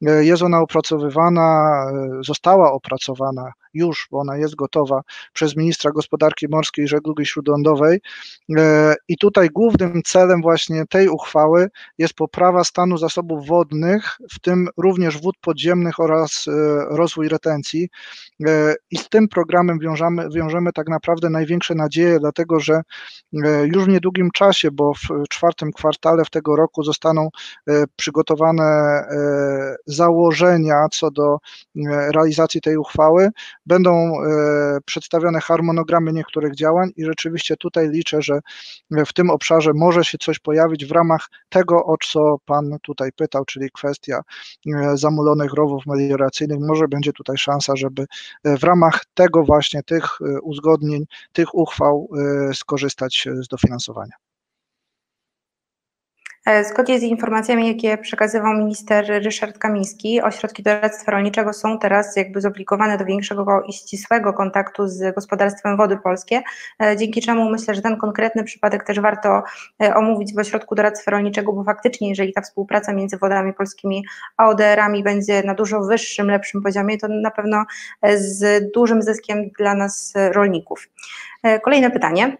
Jest 0.00 0.42
ona 0.42 0.60
opracowywana, 0.60 1.86
została 2.20 2.72
opracowana 2.72 3.52
już, 3.74 4.08
bo 4.10 4.18
ona 4.18 4.36
jest 4.36 4.54
gotowa 4.54 5.02
przez 5.32 5.56
ministra 5.56 5.90
gospodarki 5.90 6.48
morskiej 6.48 6.84
i 6.84 6.88
żeglugi 6.88 7.26
śródlądowej. 7.26 8.00
I 9.08 9.18
tutaj 9.18 9.48
głównym 9.48 10.02
celem 10.04 10.42
właśnie 10.42 10.86
tej 10.86 11.08
uchwały 11.08 11.70
jest 11.98 12.14
poprawa 12.14 12.64
stanu 12.64 12.98
zasobów 12.98 13.46
wodnych, 13.46 14.18
w 14.30 14.40
tym 14.40 14.68
również 14.76 15.22
wód 15.22 15.36
podziemnych 15.40 16.00
oraz 16.00 16.46
rozwój 16.90 17.28
retencji. 17.28 17.81
E, 18.46 18.74
I 18.90 18.96
z 18.96 19.08
tym 19.08 19.28
programem 19.28 19.78
wiążemy, 19.78 20.28
wiążemy 20.34 20.72
tak 20.72 20.88
naprawdę 20.88 21.30
największe 21.30 21.74
nadzieje, 21.74 22.20
dlatego 22.20 22.60
że 22.60 22.74
e, 23.44 23.66
już 23.66 23.84
w 23.84 23.88
niedługim 23.88 24.30
czasie, 24.30 24.70
bo 24.70 24.94
w 24.94 25.28
czwartym 25.30 25.72
kwartale 25.72 26.24
w 26.24 26.30
tego 26.30 26.56
roku 26.56 26.82
zostaną 26.82 27.28
e, 27.68 27.84
przygotowane 27.96 28.62
założenia 29.86 30.86
co 30.92 31.10
do 31.10 31.38
realizacji 32.14 32.60
tej 32.60 32.76
uchwały, 32.76 33.28
będą 33.66 34.12
przedstawione 34.84 35.40
harmonogramy 35.40 36.12
niektórych 36.12 36.54
działań 36.54 36.90
i 36.96 37.04
rzeczywiście 37.04 37.56
tutaj 37.56 37.88
liczę, 37.88 38.22
że 38.22 38.40
w 39.06 39.12
tym 39.12 39.30
obszarze 39.30 39.70
może 39.74 40.04
się 40.04 40.18
coś 40.18 40.38
pojawić 40.38 40.86
w 40.86 40.92
ramach 40.92 41.28
tego, 41.48 41.84
o 41.84 41.94
co 42.04 42.36
Pan 42.44 42.76
tutaj 42.82 43.12
pytał, 43.12 43.44
czyli 43.44 43.70
kwestia 43.70 44.22
zamulonych 44.94 45.52
rowów 45.52 45.86
melioracyjnych. 45.86 46.58
Może 46.60 46.88
będzie 46.88 47.12
tutaj 47.12 47.36
szansa 47.38 47.71
żeby 47.76 48.06
e, 48.44 48.56
w 48.58 48.64
ramach 48.64 49.04
tego 49.14 49.44
właśnie, 49.44 49.82
tych 49.82 50.04
e, 50.20 50.40
uzgodnień, 50.40 51.04
tych 51.32 51.54
uchwał 51.54 52.08
e, 52.50 52.54
skorzystać 52.54 53.28
z 53.34 53.48
dofinansowania. 53.48 54.12
Zgodnie 56.70 56.98
z 56.98 57.02
informacjami, 57.02 57.68
jakie 57.68 57.98
przekazywał 57.98 58.54
minister 58.54 59.06
Ryszard 59.24 59.58
Kamiński, 59.58 60.22
ośrodki 60.22 60.62
doradztwa 60.62 61.12
rolniczego 61.12 61.52
są 61.52 61.78
teraz 61.78 62.16
jakby 62.16 62.40
zobligowane 62.40 62.98
do 62.98 63.04
większego 63.04 63.62
i 63.68 63.72
ścisłego 63.72 64.32
kontaktu 64.32 64.88
z 64.88 65.14
gospodarstwem 65.14 65.76
wody 65.76 65.96
polskie, 65.96 66.42
dzięki 66.96 67.20
czemu 67.20 67.50
myślę, 67.50 67.74
że 67.74 67.82
ten 67.82 67.96
konkretny 67.96 68.44
przypadek 68.44 68.84
też 68.84 69.00
warto 69.00 69.42
omówić 69.94 70.34
w 70.34 70.38
ośrodku 70.38 70.74
doradztwa 70.74 71.10
rolniczego, 71.10 71.52
bo 71.52 71.64
faktycznie 71.64 72.08
jeżeli 72.08 72.32
ta 72.32 72.40
współpraca 72.40 72.92
między 72.92 73.18
wodami 73.18 73.54
polskimi 73.54 74.04
a 74.36 74.48
ODR-ami 74.48 75.02
będzie 75.02 75.42
na 75.42 75.54
dużo 75.54 75.80
wyższym, 75.80 76.30
lepszym 76.30 76.62
poziomie, 76.62 76.98
to 76.98 77.08
na 77.08 77.30
pewno 77.30 77.64
z 78.14 78.64
dużym 78.74 79.02
zyskiem 79.02 79.50
dla 79.58 79.74
nas 79.74 80.14
rolników. 80.32 80.88
Kolejne 81.62 81.90
pytanie. 81.90 82.36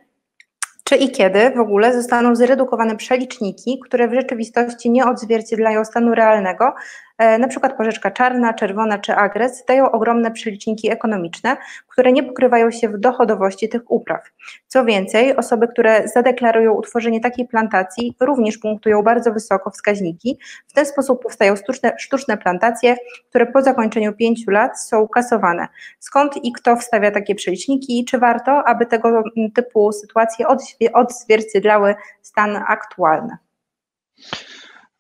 Czy 0.93 0.99
i 0.99 1.11
kiedy 1.11 1.51
w 1.51 1.59
ogóle 1.61 1.93
zostaną 1.93 2.37
zredukowane 2.37 2.97
przeliczniki, 2.97 3.81
które 3.85 4.09
w 4.09 4.15
rzeczywistości 4.15 4.91
nie 4.91 5.07
odzwierciedlają 5.07 5.85
stanu 5.85 6.15
realnego, 6.15 6.75
E, 7.23 7.39
na 7.39 7.49
przykład 7.49 7.77
porzeczka 7.77 8.11
czarna, 8.11 8.55
czerwona 8.55 8.99
czy 8.99 9.15
agres 9.15 9.65
dają 9.65 9.91
ogromne 9.91 10.31
przeliczniki 10.31 10.91
ekonomiczne, 10.91 11.57
które 11.93 12.13
nie 12.13 12.23
pokrywają 12.23 12.71
się 12.71 12.89
w 12.89 12.99
dochodowości 12.99 13.69
tych 13.69 13.91
upraw. 13.91 14.21
Co 14.67 14.85
więcej, 14.85 15.37
osoby, 15.37 15.69
które 15.69 16.09
zadeklarują 16.09 16.73
utworzenie 16.73 17.21
takiej 17.21 17.49
plantacji, 17.49 18.17
również 18.21 18.59
punktują 18.59 19.03
bardzo 19.03 19.33
wysoko 19.33 19.71
wskaźniki. 19.71 20.39
W 20.69 20.73
ten 20.73 20.87
sposób 20.87 21.23
powstają 21.23 21.57
sztuczne, 21.57 21.93
sztuczne 21.99 22.39
plantacje, 22.39 22.97
które 23.29 23.47
po 23.47 23.63
zakończeniu 23.63 24.13
pięciu 24.13 24.51
lat 24.51 24.81
są 24.81 25.09
kasowane. 25.09 25.69
Skąd 26.01 26.45
i 26.45 26.53
kto 26.53 26.77
wstawia 26.77 27.11
takie 27.11 27.35
przeliczniki 27.35 28.01
i 28.01 28.05
czy 28.05 28.19
warto, 28.19 28.63
aby 28.69 28.87
tego 28.87 29.23
typu 29.55 29.93
sytuacje 29.93 30.47
odzwierciedlały 30.93 31.95
stan 32.23 32.65
aktualny? 32.69 33.37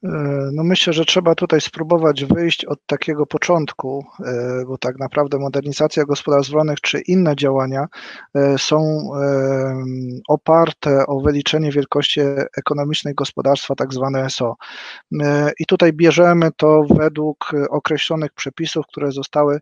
E, 0.04 0.08
no 0.52 0.64
myślę, 0.64 0.92
że 0.92 1.04
trzeba 1.04 1.34
tutaj 1.34 1.60
spróbować 1.60 2.24
wyjść 2.24 2.64
od 2.64 2.78
takiego 2.86 3.26
początku, 3.26 4.04
e, 4.24 4.64
bo 4.66 4.78
tak 4.78 4.98
naprawdę 4.98 5.38
modernizacja 5.38 6.04
gospodarstw 6.04 6.52
rolnych 6.52 6.80
czy 6.80 7.00
inne 7.00 7.36
działania 7.36 7.86
e, 8.34 8.58
są 8.58 9.08
oparte 10.28 11.06
o 11.06 11.20
wyliczenie 11.20 11.72
wielkości 11.72 12.20
ekonomicznej 12.58 13.14
gospodarstwa, 13.14 13.74
tak 13.74 13.94
zwane 13.94 14.30
SO. 14.30 14.56
I 15.58 15.66
tutaj 15.66 15.92
bierzemy 15.92 16.50
to 16.56 16.82
według 16.90 17.52
określonych 17.70 18.32
przepisów, 18.32 18.86
które 18.86 19.12
zostały 19.12 19.58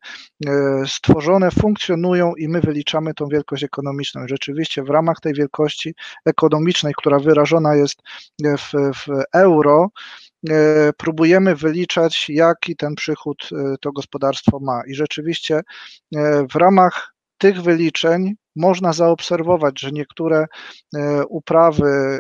stworzone, 0.86 1.50
funkcjonują 1.50 2.34
i 2.34 2.48
my 2.48 2.60
wyliczamy 2.60 3.14
tą 3.14 3.26
wielkość 3.26 3.64
ekonomiczną. 3.64 4.20
Rzeczywiście 4.28 4.82
w 4.82 4.90
ramach 4.90 5.20
tej 5.20 5.34
wielkości 5.34 5.94
ekonomicznej, 6.26 6.92
która 6.96 7.18
wyrażona 7.18 7.74
jest 7.74 8.02
w, 8.58 8.72
w 8.72 9.22
euro, 9.34 9.90
próbujemy 10.96 11.56
wyliczać, 11.56 12.26
jaki 12.28 12.76
ten 12.76 12.94
przychód 12.94 13.48
e, 13.52 13.74
to 13.80 13.92
gospodarstwo 13.92 14.58
ma. 14.60 14.82
I 14.86 14.94
rzeczywiście 14.94 15.60
e, 16.16 16.46
w 16.50 16.54
ramach 16.54 17.14
tych 17.38 17.62
wyliczeń 17.62 18.34
można 18.56 18.92
zaobserwować, 18.92 19.80
że 19.80 19.90
niektóre 19.92 20.46
uprawy 21.28 22.18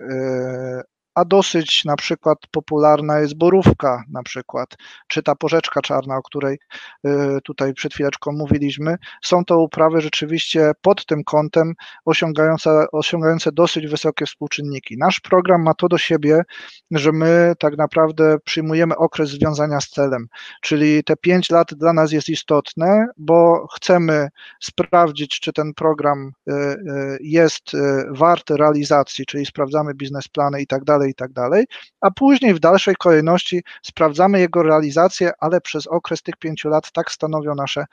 a 1.20 1.24
dosyć 1.24 1.84
na 1.84 1.96
przykład 1.96 2.38
popularna 2.50 3.18
jest 3.18 3.36
borówka 3.36 4.04
na 4.10 4.22
przykład, 4.22 4.76
czy 5.08 5.22
ta 5.22 5.34
porzeczka 5.34 5.80
czarna, 5.80 6.16
o 6.16 6.22
której 6.22 6.58
y, 7.06 7.10
tutaj 7.44 7.74
przed 7.74 7.94
chwileczką 7.94 8.32
mówiliśmy. 8.32 8.96
Są 9.22 9.44
to 9.44 9.58
uprawy 9.58 10.00
rzeczywiście 10.00 10.72
pod 10.82 11.06
tym 11.06 11.24
kątem 11.24 11.74
osiągające, 12.04 12.86
osiągające 12.92 13.52
dosyć 13.52 13.86
wysokie 13.86 14.26
współczynniki. 14.26 14.96
Nasz 14.98 15.20
program 15.20 15.62
ma 15.62 15.74
to 15.74 15.88
do 15.88 15.98
siebie, 15.98 16.42
że 16.90 17.12
my 17.12 17.52
tak 17.58 17.76
naprawdę 17.76 18.38
przyjmujemy 18.44 18.96
okres 18.96 19.30
związania 19.30 19.80
z 19.80 19.88
celem, 19.88 20.26
czyli 20.62 21.04
te 21.04 21.16
pięć 21.16 21.50
lat 21.50 21.74
dla 21.74 21.92
nas 21.92 22.12
jest 22.12 22.28
istotne, 22.28 23.06
bo 23.16 23.66
chcemy 23.76 24.28
sprawdzić, 24.60 25.40
czy 25.40 25.52
ten 25.52 25.74
program 25.74 26.32
y, 26.48 26.52
y, 26.52 27.18
jest 27.20 27.76
warty 28.10 28.56
realizacji, 28.56 29.26
czyli 29.26 29.46
sprawdzamy 29.46 29.94
biznesplany 29.94 30.62
i 30.62 30.66
tak 30.66 30.84
dalej, 30.84 31.09
i 31.10 31.14
tak 31.14 31.32
dalej, 31.32 31.64
a 32.00 32.10
później 32.10 32.54
w 32.54 32.60
dalszej 32.60 32.94
kolejności 32.98 33.62
sprawdzamy 33.82 34.40
jego 34.40 34.62
realizację, 34.62 35.32
ale 35.40 35.60
przez 35.60 35.86
okres 35.86 36.22
tych 36.22 36.36
pięciu 36.36 36.68
lat 36.68 36.92
tak 36.92 37.10
stanowią 37.10 37.54
nasze, 37.54 37.84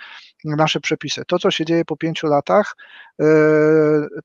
nasze 0.46 0.80
przepisy. 0.80 1.24
To, 1.28 1.40
co 1.40 1.52
się 1.52 1.66
dzieje 1.66 1.86
po 1.86 1.98
pięciu 1.98 2.28
latach, 2.28 2.76
e, 3.22 3.26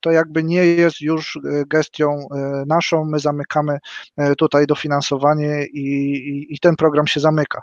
to 0.00 0.10
jakby 0.10 0.44
nie 0.44 0.64
jest 0.66 1.00
już 1.00 1.38
gestią 1.66 2.26
e, 2.34 2.64
naszą, 2.66 3.04
my 3.04 3.18
zamykamy 3.18 3.78
e, 4.16 4.36
tutaj 4.36 4.66
dofinansowanie 4.66 5.66
i, 5.66 6.12
i, 6.12 6.54
i 6.54 6.58
ten 6.58 6.76
program 6.76 7.06
się 7.06 7.20
zamyka. 7.20 7.62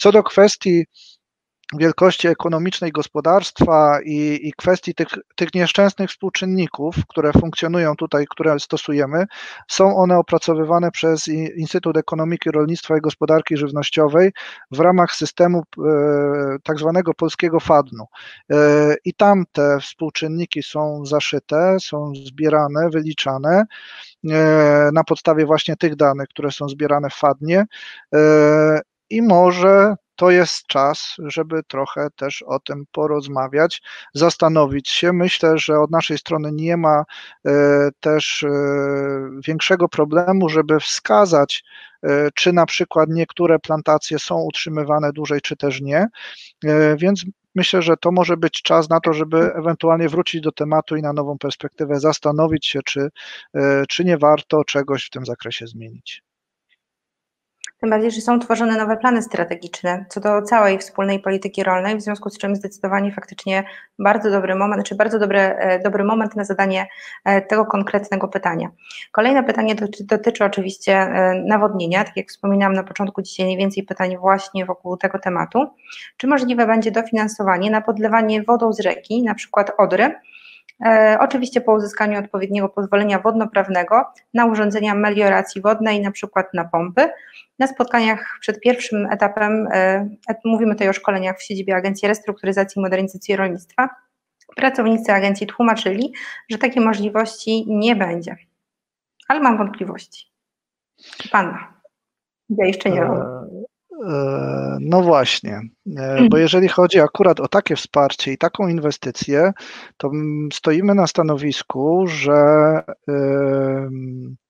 Co 0.00 0.12
do 0.12 0.22
kwestii 0.22 0.86
wielkości 1.78 2.28
ekonomicznej 2.28 2.92
gospodarstwa 2.92 3.98
i, 4.04 4.48
i 4.48 4.52
kwestii 4.52 4.94
tych, 4.94 5.08
tych 5.36 5.54
nieszczęsnych 5.54 6.10
współczynników, 6.10 6.96
które 7.08 7.32
funkcjonują 7.32 7.96
tutaj, 7.96 8.26
które 8.30 8.60
stosujemy, 8.60 9.26
są 9.68 9.96
one 9.96 10.18
opracowywane 10.18 10.90
przez 10.90 11.28
Instytut 11.28 11.96
Ekonomiki, 11.96 12.50
Rolnictwa 12.50 12.96
i 12.96 13.00
Gospodarki 13.00 13.56
Żywnościowej 13.56 14.32
w 14.70 14.80
ramach 14.80 15.14
systemu 15.14 15.58
e, 15.58 15.82
tak 16.62 16.78
zwanego 16.78 17.14
polskiego 17.14 17.60
FADN-u. 17.60 18.06
E, 18.50 18.94
I 19.04 19.14
tam 19.14 19.44
te 19.52 19.78
współczynniki 19.80 20.62
są 20.62 21.06
zaszyte, 21.06 21.76
są 21.80 22.12
zbierane, 22.26 22.90
wyliczane 22.90 23.64
e, 24.30 24.90
na 24.92 25.04
podstawie 25.04 25.46
właśnie 25.46 25.76
tych 25.76 25.96
danych, 25.96 26.28
które 26.28 26.50
są 26.50 26.68
zbierane 26.68 27.10
w 27.10 27.14
FADNie 27.14 27.64
i 29.10 29.22
może 29.22 29.94
to 30.20 30.30
jest 30.30 30.66
czas, 30.66 31.16
żeby 31.18 31.62
trochę 31.62 32.08
też 32.16 32.42
o 32.42 32.58
tym 32.58 32.84
porozmawiać, 32.92 33.82
zastanowić 34.14 34.88
się. 34.88 35.12
Myślę, 35.12 35.58
że 35.58 35.80
od 35.80 35.90
naszej 35.90 36.18
strony 36.18 36.52
nie 36.52 36.76
ma 36.76 37.04
e, 37.46 37.52
też 38.00 38.42
e, 38.42 38.48
większego 39.46 39.88
problemu, 39.88 40.48
żeby 40.48 40.80
wskazać, 40.80 41.64
e, 42.02 42.28
czy 42.34 42.52
na 42.52 42.66
przykład 42.66 43.08
niektóre 43.08 43.58
plantacje 43.58 44.18
są 44.18 44.42
utrzymywane 44.42 45.12
dłużej, 45.12 45.40
czy 45.40 45.56
też 45.56 45.80
nie. 45.80 46.06
Więc 46.96 47.24
myślę, 47.54 47.82
że 47.82 47.96
to 47.96 48.12
może 48.12 48.36
być 48.36 48.62
czas 48.62 48.88
na 48.88 49.00
to, 49.00 49.12
żeby 49.12 49.54
ewentualnie 49.54 50.08
wrócić 50.08 50.40
do 50.40 50.52
tematu 50.52 50.96
i 50.96 51.02
na 51.02 51.12
nową 51.12 51.38
perspektywę 51.38 52.00
zastanowić 52.00 52.66
się, 52.66 52.80
czy, 52.84 53.08
czy 53.88 54.04
nie 54.04 54.18
warto 54.18 54.64
czegoś 54.64 55.06
w 55.06 55.10
tym 55.10 55.26
zakresie 55.26 55.66
zmienić. 55.66 56.22
Tym 57.80 57.90
bardziej, 57.90 58.10
że 58.10 58.20
są 58.20 58.38
tworzone 58.38 58.76
nowe 58.76 58.96
plany 58.96 59.22
strategiczne 59.22 60.04
co 60.08 60.20
do 60.20 60.42
całej 60.42 60.78
wspólnej 60.78 61.20
polityki 61.20 61.64
rolnej, 61.64 61.96
w 61.96 62.02
związku 62.02 62.30
z 62.30 62.38
czym 62.38 62.56
zdecydowanie 62.56 63.12
faktycznie 63.12 63.64
bardzo 63.98 64.30
dobry 64.30 64.54
moment, 64.54 64.84
czy 64.84 64.94
bardzo 64.94 65.18
dobry, 65.18 65.38
e, 65.38 65.78
dobry 65.78 66.04
moment 66.04 66.36
na 66.36 66.44
zadanie 66.44 66.86
e, 67.24 67.42
tego 67.42 67.64
konkretnego 67.64 68.28
pytania. 68.28 68.70
Kolejne 69.12 69.44
pytanie 69.44 69.74
dotyczy, 69.74 70.04
dotyczy 70.04 70.44
oczywiście 70.44 70.92
e, 70.92 71.34
nawodnienia. 71.46 72.04
Tak 72.04 72.16
jak 72.16 72.28
wspominałam 72.28 72.74
na 72.74 72.84
początku, 72.84 73.22
dzisiaj 73.22 73.46
najwięcej 73.46 73.82
pytań 73.82 74.16
właśnie 74.16 74.66
wokół 74.66 74.96
tego 74.96 75.18
tematu. 75.18 75.66
Czy 76.16 76.26
możliwe 76.26 76.66
będzie 76.66 76.90
dofinansowanie 76.90 77.70
na 77.70 77.80
podlewanie 77.80 78.42
wodą 78.42 78.72
z 78.72 78.80
rzeki, 78.80 79.22
na 79.22 79.34
przykład 79.34 79.72
Odry, 79.78 80.14
oczywiście 81.20 81.60
po 81.60 81.72
uzyskaniu 81.72 82.18
odpowiedniego 82.18 82.68
pozwolenia 82.68 83.18
wodnoprawnego 83.18 84.04
na 84.34 84.46
urządzenia 84.46 84.94
melioracji 84.94 85.62
wodnej, 85.62 86.00
na 86.00 86.10
przykład 86.10 86.54
na 86.54 86.64
pompy. 86.64 87.08
Na 87.58 87.66
spotkaniach 87.66 88.38
przed 88.40 88.60
pierwszym 88.60 89.06
etapem, 89.06 89.68
e, 89.72 90.08
mówimy 90.44 90.72
tutaj 90.72 90.88
o 90.88 90.92
szkoleniach 90.92 91.38
w 91.38 91.42
siedzibie 91.42 91.76
Agencji 91.76 92.08
Restrukturyzacji 92.08 92.78
i 92.78 92.82
Modernizacji 92.82 93.36
Rolnictwa, 93.36 93.88
pracownicy 94.56 95.12
agencji 95.12 95.46
tłumaczyli, 95.46 96.12
że 96.50 96.58
takiej 96.58 96.84
możliwości 96.84 97.64
nie 97.68 97.96
będzie. 97.96 98.36
Ale 99.28 99.40
mam 99.40 99.58
wątpliwości. 99.58 100.32
Pan 101.32 101.46
ma. 101.46 101.80
Ja 102.48 102.66
jeszcze 102.66 102.90
nie 102.90 103.00
mam. 103.00 103.20
E, 104.08 104.76
no 104.80 105.02
właśnie, 105.02 105.60
e, 105.96 106.28
bo 106.30 106.38
jeżeli 106.38 106.68
chodzi 106.68 107.00
akurat 107.00 107.40
o 107.40 107.48
takie 107.48 107.76
wsparcie 107.76 108.32
i 108.32 108.38
taką 108.38 108.68
inwestycję, 108.68 109.52
to 109.96 110.10
stoimy 110.52 110.94
na 110.94 111.06
stanowisku, 111.06 112.06
że 112.06 112.34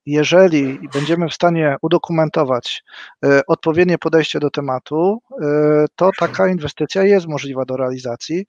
jeżeli 0.05 0.79
będziemy 0.93 1.29
w 1.29 1.33
stanie 1.33 1.75
udokumentować 1.81 2.83
e, 3.25 3.41
odpowiednie 3.47 3.97
podejście 3.97 4.39
do 4.39 4.49
tematu, 4.49 5.21
to 5.95 6.11
taka 6.19 6.47
inwestycja 6.47 7.03
jest 7.03 7.27
możliwa 7.27 7.65
do 7.65 7.77
realizacji, 7.77 8.45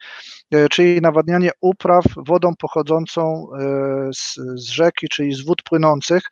czyli 0.70 1.00
nawadnianie 1.00 1.50
upraw 1.60 2.04
wodą 2.16 2.52
pochodzącą 2.58 3.46
z, 4.14 4.34
z 4.34 4.68
rzeki, 4.68 5.08
czyli 5.08 5.34
z 5.34 5.44
wód 5.44 5.62
płynących 5.62 6.22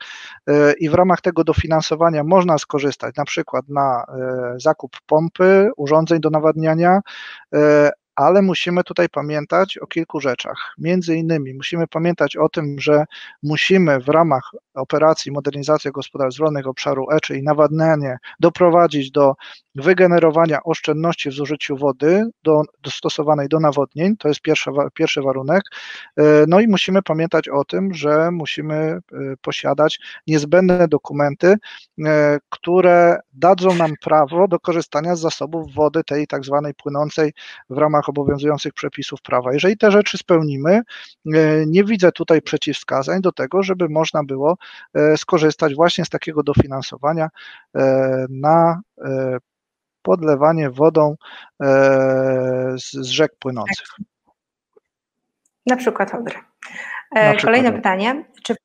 i 0.80 0.88
w 0.88 0.94
ramach 0.94 1.20
tego 1.20 1.44
dofinansowania 1.44 2.24
można 2.24 2.59
skorzystać 2.59 3.16
na 3.16 3.24
przykład 3.24 3.68
na 3.68 4.04
zakup 4.56 4.96
pompy, 5.06 5.70
urządzeń 5.76 6.20
do 6.20 6.30
nawadniania, 6.30 7.00
ale 8.16 8.42
musimy 8.42 8.85
tutaj 8.85 9.09
pamiętać 9.09 9.79
o 9.79 9.87
kilku 9.87 10.20
rzeczach. 10.20 10.75
Między 10.79 11.16
innymi 11.16 11.55
musimy 11.55 11.87
pamiętać 11.87 12.37
o 12.37 12.49
tym, 12.49 12.77
że 12.81 13.05
musimy 13.42 14.01
w 14.01 14.09
ramach 14.09 14.51
operacji 14.75 15.33
modernizacja 15.33 15.90
gospodarstw 15.90 16.40
rolnych 16.40 16.66
obszaru 16.66 17.01
E, 17.11 17.20
czyli 17.20 17.42
nawadnianie, 17.42 18.18
doprowadzić 18.40 19.11
do 19.11 19.35
wygenerowania 19.75 20.62
oszczędności 20.62 21.31
w 21.31 21.33
zużyciu 21.33 21.77
wody 21.77 22.25
do, 22.42 22.62
dostosowanej 22.83 23.49
do 23.49 23.61
nawodnień, 23.61 24.16
to 24.16 24.29
jest 24.29 24.40
pierwszy, 24.40 24.70
pierwszy 24.94 25.23
warunek. 25.23 25.62
E, 26.16 26.23
no 26.49 26.61
i 26.61 26.68
musimy 26.68 27.03
pamiętać 27.03 27.49
o 27.49 27.64
tym, 27.64 27.94
że 27.94 28.31
musimy 28.31 28.75
e, 28.75 29.01
posiadać 29.42 30.01
niezbędne 30.27 30.88
dokumenty, 30.88 31.57
które 32.49 33.20
dadzą 33.33 33.75
nam 33.75 33.92
prawo 34.01 34.49
do 34.49 34.61
korzystania 34.61 35.16
z 35.16 35.20
zasobów 35.20 35.75
wody, 35.75 36.05
tej 36.05 36.27
tak 36.27 36.44
zwanej 36.44 36.75
płynącej 36.75 37.33
w 37.70 37.79
ramach 37.79 38.09
obowiązujących 38.11 38.73
przepisów 38.73 39.23
prawa. 39.23 39.53
Jeżeli 39.53 39.77
te 39.77 39.90
rzeczy 39.90 40.18
spełnimy, 40.18 40.70
e, 40.75 40.83
nie 41.66 41.85
widzę 41.85 42.12
tutaj 42.12 42.42
przeciwwskazań 42.42 43.20
do 43.20 43.33
tego, 43.33 43.62
żeby 43.62 43.88
można 43.88 44.25
było 44.25 44.57
e, 44.94 45.16
skorzystać 45.16 45.75
właśnie 45.75 46.05
z 46.05 46.09
takiego 46.09 46.42
dofinansowania 46.42 47.29
e, 47.77 48.27
na 48.31 48.81
podlewanie 50.03 50.70
wodą 50.70 51.16
z, 52.75 52.92
rzek 53.03 53.33
płynących. 53.38 53.87
Na 55.66 55.77
przykład 55.77 56.14
Odry. 56.14 56.35
Kolejne 57.42 57.73
pytanie. 57.73 58.25
Czy 58.42 58.55
w, 58.55 58.59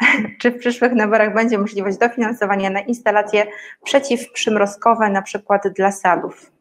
czy 0.40 0.50
w 0.50 0.58
przyszłych 0.58 0.92
naborach 0.92 1.34
będzie 1.34 1.58
możliwość 1.58 1.98
dofinansowania 1.98 2.70
na 2.70 2.80
instalacje 2.80 3.46
przeciwprzymrozkowe, 3.84 5.10
na 5.10 5.22
przykład 5.22 5.62
dla 5.76 5.92
sadów? 5.92 6.57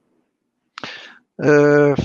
W 1.40 1.96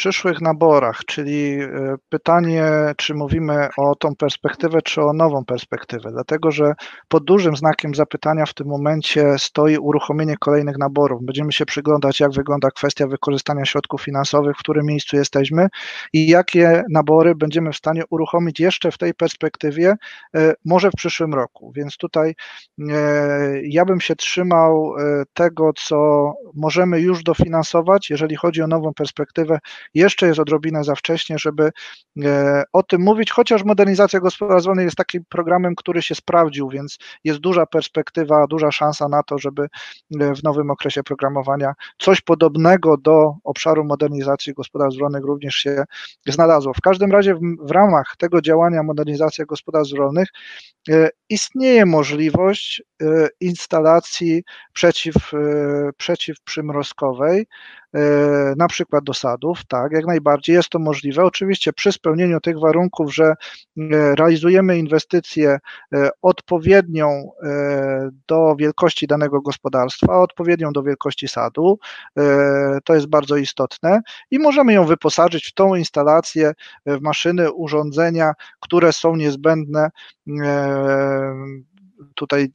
przyszłych 0.00 0.40
naborach, 0.40 1.00
czyli 1.06 1.60
e, 1.60 1.68
pytanie, 2.08 2.64
czy 2.96 3.14
mówimy 3.14 3.68
o 3.76 3.94
tą 3.94 4.16
perspektywę, 4.16 4.82
czy 4.82 5.02
o 5.02 5.12
nową 5.12 5.44
perspektywę, 5.44 6.10
dlatego 6.12 6.50
że 6.50 6.72
pod 7.08 7.24
dużym 7.24 7.56
znakiem 7.56 7.94
zapytania 7.94 8.46
w 8.46 8.54
tym 8.54 8.66
momencie 8.66 9.34
stoi 9.38 9.78
uruchomienie 9.78 10.36
kolejnych 10.36 10.78
naborów. 10.78 11.22
Będziemy 11.22 11.52
się 11.52 11.66
przyglądać, 11.66 12.20
jak 12.20 12.32
wygląda 12.32 12.70
kwestia 12.70 13.06
wykorzystania 13.06 13.64
środków 13.64 14.02
finansowych, 14.02 14.56
w 14.56 14.58
którym 14.58 14.86
miejscu 14.86 15.16
jesteśmy 15.16 15.68
i 16.12 16.28
jakie 16.28 16.82
nabory 16.90 17.34
będziemy 17.34 17.72
w 17.72 17.76
stanie 17.76 18.02
uruchomić 18.10 18.60
jeszcze 18.60 18.90
w 18.90 18.98
tej 18.98 19.14
perspektywie, 19.14 19.94
e, 20.36 20.54
może 20.64 20.90
w 20.90 20.96
przyszłym 20.96 21.34
roku. 21.34 21.72
Więc 21.76 21.96
tutaj 21.96 22.34
e, 22.90 23.60
ja 23.62 23.84
bym 23.84 24.00
się 24.00 24.16
trzymał 24.16 24.94
tego, 25.34 25.70
co 25.76 26.32
możemy 26.54 27.00
już 27.00 27.22
dofinansować, 27.22 28.10
jeżeli 28.10 28.36
chodzi 28.36 28.62
o 28.62 28.66
nową 28.66 28.94
perspektywę 28.94 29.58
jeszcze 29.94 30.26
jest 30.26 30.38
odrobinę 30.38 30.84
za 30.84 30.94
wcześnie, 30.94 31.36
żeby 31.38 31.70
e, 32.24 32.62
o 32.72 32.82
tym 32.82 33.00
mówić, 33.02 33.30
chociaż 33.30 33.64
modernizacja 33.64 34.20
gospodarstw 34.20 34.66
rolnych 34.66 34.84
jest 34.84 34.96
takim 34.96 35.24
programem, 35.28 35.74
który 35.74 36.02
się 36.02 36.14
sprawdził, 36.14 36.68
więc 36.68 36.98
jest 37.24 37.38
duża 37.38 37.66
perspektywa, 37.66 38.46
duża 38.46 38.72
szansa 38.72 39.08
na 39.08 39.22
to, 39.22 39.38
żeby 39.38 39.62
e, 40.20 40.34
w 40.34 40.42
nowym 40.42 40.70
okresie 40.70 41.02
programowania 41.02 41.72
coś 41.98 42.20
podobnego 42.20 42.96
do 42.96 43.34
obszaru 43.44 43.84
modernizacji 43.84 44.54
gospodarstw 44.54 45.00
rolnych 45.00 45.24
również 45.24 45.54
się 45.54 45.84
znalazło. 46.26 46.74
W 46.74 46.80
każdym 46.80 47.12
razie 47.12 47.34
w, 47.34 47.70
ramach 47.70 48.14
tego 48.18 48.40
działania 48.40 48.82
modernizacja 48.82 49.44
gospodarstw 49.44 49.94
rolnych 49.94 50.28
e, 50.88 51.08
istnieje 51.28 51.86
możliwość 51.86 52.82
instalacji 53.40 54.42
przeciw, 54.72 55.14
przeciwprzymrozkowej, 55.96 57.46
na 58.56 58.68
przykład 58.68 59.04
do 59.04 59.14
sadów, 59.14 59.64
tak, 59.68 59.92
jak 59.92 60.06
najbardziej 60.06 60.56
jest 60.56 60.68
to 60.68 60.78
możliwe. 60.78 61.24
Oczywiście 61.24 61.72
przy 61.72 61.92
spełnieniu 61.92 62.40
tych 62.40 62.60
warunków, 62.60 63.14
że 63.14 63.24
e, 63.24 63.34
realizujemy 64.14 64.78
inwestycję 64.78 65.58
e, 65.94 66.10
odpowiednią 66.22 67.30
do 68.28 68.56
wielkości 68.58 69.06
danego 69.06 69.40
gospodarstwa, 69.40 70.18
odpowiednią 70.18 70.72
do 70.72 70.82
wielkości 70.82 71.28
sadu, 71.28 71.78
to 72.84 72.94
jest 72.94 73.06
bardzo 73.06 73.36
istotne 73.36 74.00
i 74.30 74.38
możemy 74.38 74.72
ją 74.72 74.84
wyposażyć 74.84 75.46
w 75.46 75.54
tą 75.54 75.74
instalację, 75.74 76.52
w 76.86 77.00
maszyny, 77.00 77.52
urządzenia, 77.52 78.32
które 78.60 78.92
są 78.92 79.16
niezbędne 79.16 79.90
tutaj 82.14 82.48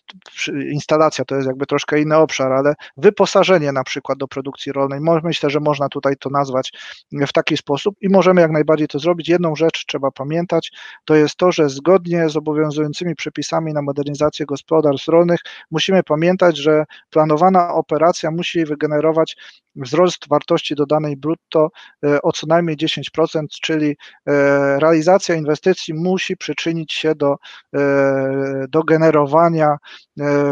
instalacja 0.72 1.26
to 1.26 1.36
jest 1.36 1.48
jakby 1.48 1.66
troszkę 1.66 2.02
inny 2.02 2.18
obszar, 2.18 2.52
ale 2.52 2.74
wyposażenie 2.98 3.72
na 3.72 3.84
przykład 3.84 4.18
do 4.18 4.28
produkcji 4.28 4.72
rolnej, 4.72 5.00
myślę, 5.24 5.50
że 5.50 5.60
można 5.60 5.90
tutaj 5.90 6.18
to 6.20 6.30
nazwać 6.30 6.74
w 7.12 7.34
taki 7.34 7.58
sposób 7.58 7.96
i 8.02 8.10
możemy 8.10 8.42
jak 8.42 8.52
najbardziej 8.52 8.88
to 8.88 9.00
zrobić. 9.00 9.30
Jedną 9.30 9.56
rzecz 9.56 9.86
trzeba 9.86 10.12
pamiętać, 10.12 10.72
to 11.06 11.16
jest 11.16 11.36
to, 11.36 11.52
że 11.52 11.70
zgodnie 11.70 12.30
z 12.30 12.38
obowiązującymi 12.38 13.16
przepisami 13.16 13.74
na 13.74 13.82
modernizację 13.82 14.46
gospodarstw 14.46 15.08
rolnych 15.08 15.40
musimy 15.72 16.04
pamiętać, 16.04 16.58
że 16.58 16.86
planowana 17.10 17.74
operacja 17.74 18.32
musi 18.32 18.66
wygenerować 18.66 19.36
wzrost 19.76 20.28
wartości 20.30 20.76
dodanej 20.76 21.18
brutto 21.18 21.70
e, 22.06 22.22
o 22.22 22.32
co 22.32 22.48
najmniej 22.48 22.78
10%, 22.78 23.46
czyli 23.62 23.98
e, 24.28 24.80
realizacja 24.80 25.36
inwestycji 25.36 25.94
musi 25.94 26.38
przyczynić 26.38 26.94
się 26.94 27.16
do, 27.16 27.36
e, 27.76 28.66
do 28.70 28.84
generowania 28.84 29.35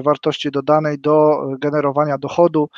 wartości 0.03 0.51
dodanej, 0.51 0.99
do 0.99 1.47
generowania 1.59 2.17
dochodu. 2.17 2.69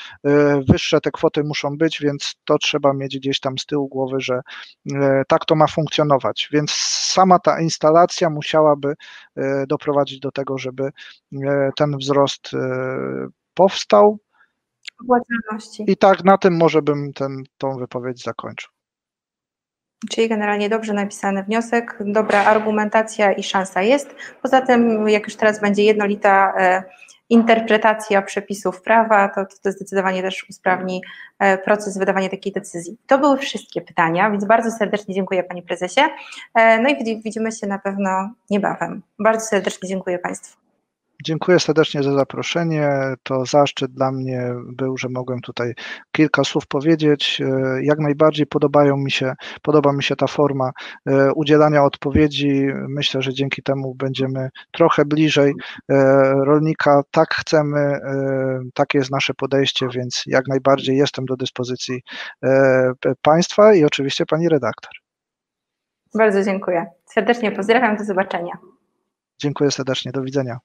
Wyższe 0.70 1.02
te 1.02 1.12
kwoty 1.12 1.44
muszą 1.44 1.78
być, 1.78 2.00
więc 2.02 2.36
to 2.46 2.58
trzeba 2.58 2.94
mieć 2.94 3.20
gdzieś 3.20 3.40
tam 3.40 3.58
z 3.58 3.66
tyłu 3.66 3.88
głowy, 3.88 4.20
że 4.20 4.42
tak 5.28 5.46
to 5.46 5.56
ma 5.56 5.68
funkcjonować. 5.68 6.50
Więc 6.52 6.72
sama 7.14 7.40
ta 7.40 7.62
instalacja 7.62 8.30
musiałaby 8.30 8.96
doprowadzić 9.68 10.20
do 10.20 10.32
tego, 10.32 10.58
żeby 10.58 10.90
ten 11.76 11.98
wzrost 11.98 12.50
powstał, 13.54 14.20
i 15.88 15.98
tak 15.98 16.24
na 16.24 16.38
tym 16.38 16.58
może 16.58 16.82
bym 16.82 17.14
ten, 17.14 17.44
tą 17.58 17.78
wypowiedź 17.78 18.24
zakończył. 18.24 18.75
Czyli 20.10 20.30
generalnie 20.30 20.70
dobrze 20.70 20.94
napisany 20.94 21.44
wniosek, 21.44 21.98
dobra 22.06 22.46
argumentacja 22.46 23.34
i 23.34 23.44
szansa 23.44 23.82
jest. 23.82 24.16
Poza 24.42 24.62
tym, 24.62 25.10
jak 25.10 25.24
już 25.24 25.36
teraz 25.36 25.62
będzie 25.62 25.84
jednolita 25.84 26.54
e, 26.58 26.84
interpretacja 27.30 28.22
przepisów 28.22 28.82
prawa, 28.82 29.30
to, 29.30 29.46
to 29.64 29.72
zdecydowanie 29.72 30.22
też 30.22 30.46
usprawni 30.50 31.02
e, 31.40 31.58
proces 31.58 31.98
wydawania 31.98 32.30
takiej 32.30 32.54
decyzji. 32.54 32.98
To 33.08 33.18
były 33.18 33.38
wszystkie 33.38 33.82
pytania, 33.82 34.32
więc 34.32 34.46
bardzo 34.46 34.72
serdecznie 34.72 35.16
dziękuję 35.16 35.44
Panie 35.44 35.64
Prezesie. 35.64 36.02
E, 36.54 36.80
no 36.80 36.90
i 36.90 37.22
widzimy 37.22 37.52
się 37.52 37.68
na 37.68 37.80
pewno 37.80 38.30
niebawem. 38.50 39.02
Bardzo 39.20 39.46
serdecznie 39.46 39.90
dziękuję 39.90 40.20
Państwu. 40.20 40.65
Dziękuję 41.26 41.60
serdecznie 41.60 42.04
za 42.04 42.14
zaproszenie. 42.14 42.90
To 43.24 43.46
zaszczyt 43.46 43.92
dla 43.92 44.12
mnie 44.12 44.54
był, 44.74 44.98
że 44.98 45.10
mogłem 45.10 45.42
tutaj 45.42 45.74
kilka 46.12 46.44
słów 46.44 46.68
powiedzieć. 46.68 47.42
E, 47.42 47.84
jak 47.84 48.00
najbardziej 48.00 48.48
podobają 48.48 48.98
mi 48.98 49.12
się, 49.12 49.34
podoba 49.62 49.94
mi 49.94 50.04
się 50.04 50.16
ta 50.16 50.28
forma 50.28 50.72
e, 51.06 51.34
udzielania 51.34 51.84
odpowiedzi. 51.84 52.68
Myślę, 52.90 53.22
że 53.22 53.34
dzięki 53.34 53.64
temu 53.64 53.96
będziemy 53.96 54.50
trochę 54.72 55.06
bliżej 55.06 55.54
e, 55.92 55.96
rolnika. 56.46 57.02
Tak 57.12 57.34
chcemy, 57.34 58.00
takie 58.74 58.98
jest 58.98 59.12
nasze 59.12 59.34
podejście, 59.34 59.88
więc 59.96 60.24
jak 60.28 60.48
najbardziej 60.48 60.98
jestem 60.98 61.26
do 61.26 61.36
dyspozycji 61.36 62.02
Państwa 63.22 63.74
i 63.74 63.84
oczywiście 63.84 64.26
Pani 64.26 64.50
redaktor. 64.50 64.92
Bardzo 66.18 66.44
dziękuję. 66.44 66.86
Serdecznie 67.06 67.52
pozdrawiam, 67.52 67.98
do 67.98 68.04
zobaczenia. 68.04 68.58
Dziękuję 69.40 69.72
serdecznie, 69.72 70.12
do 70.12 70.22
widzenia. 70.22 70.60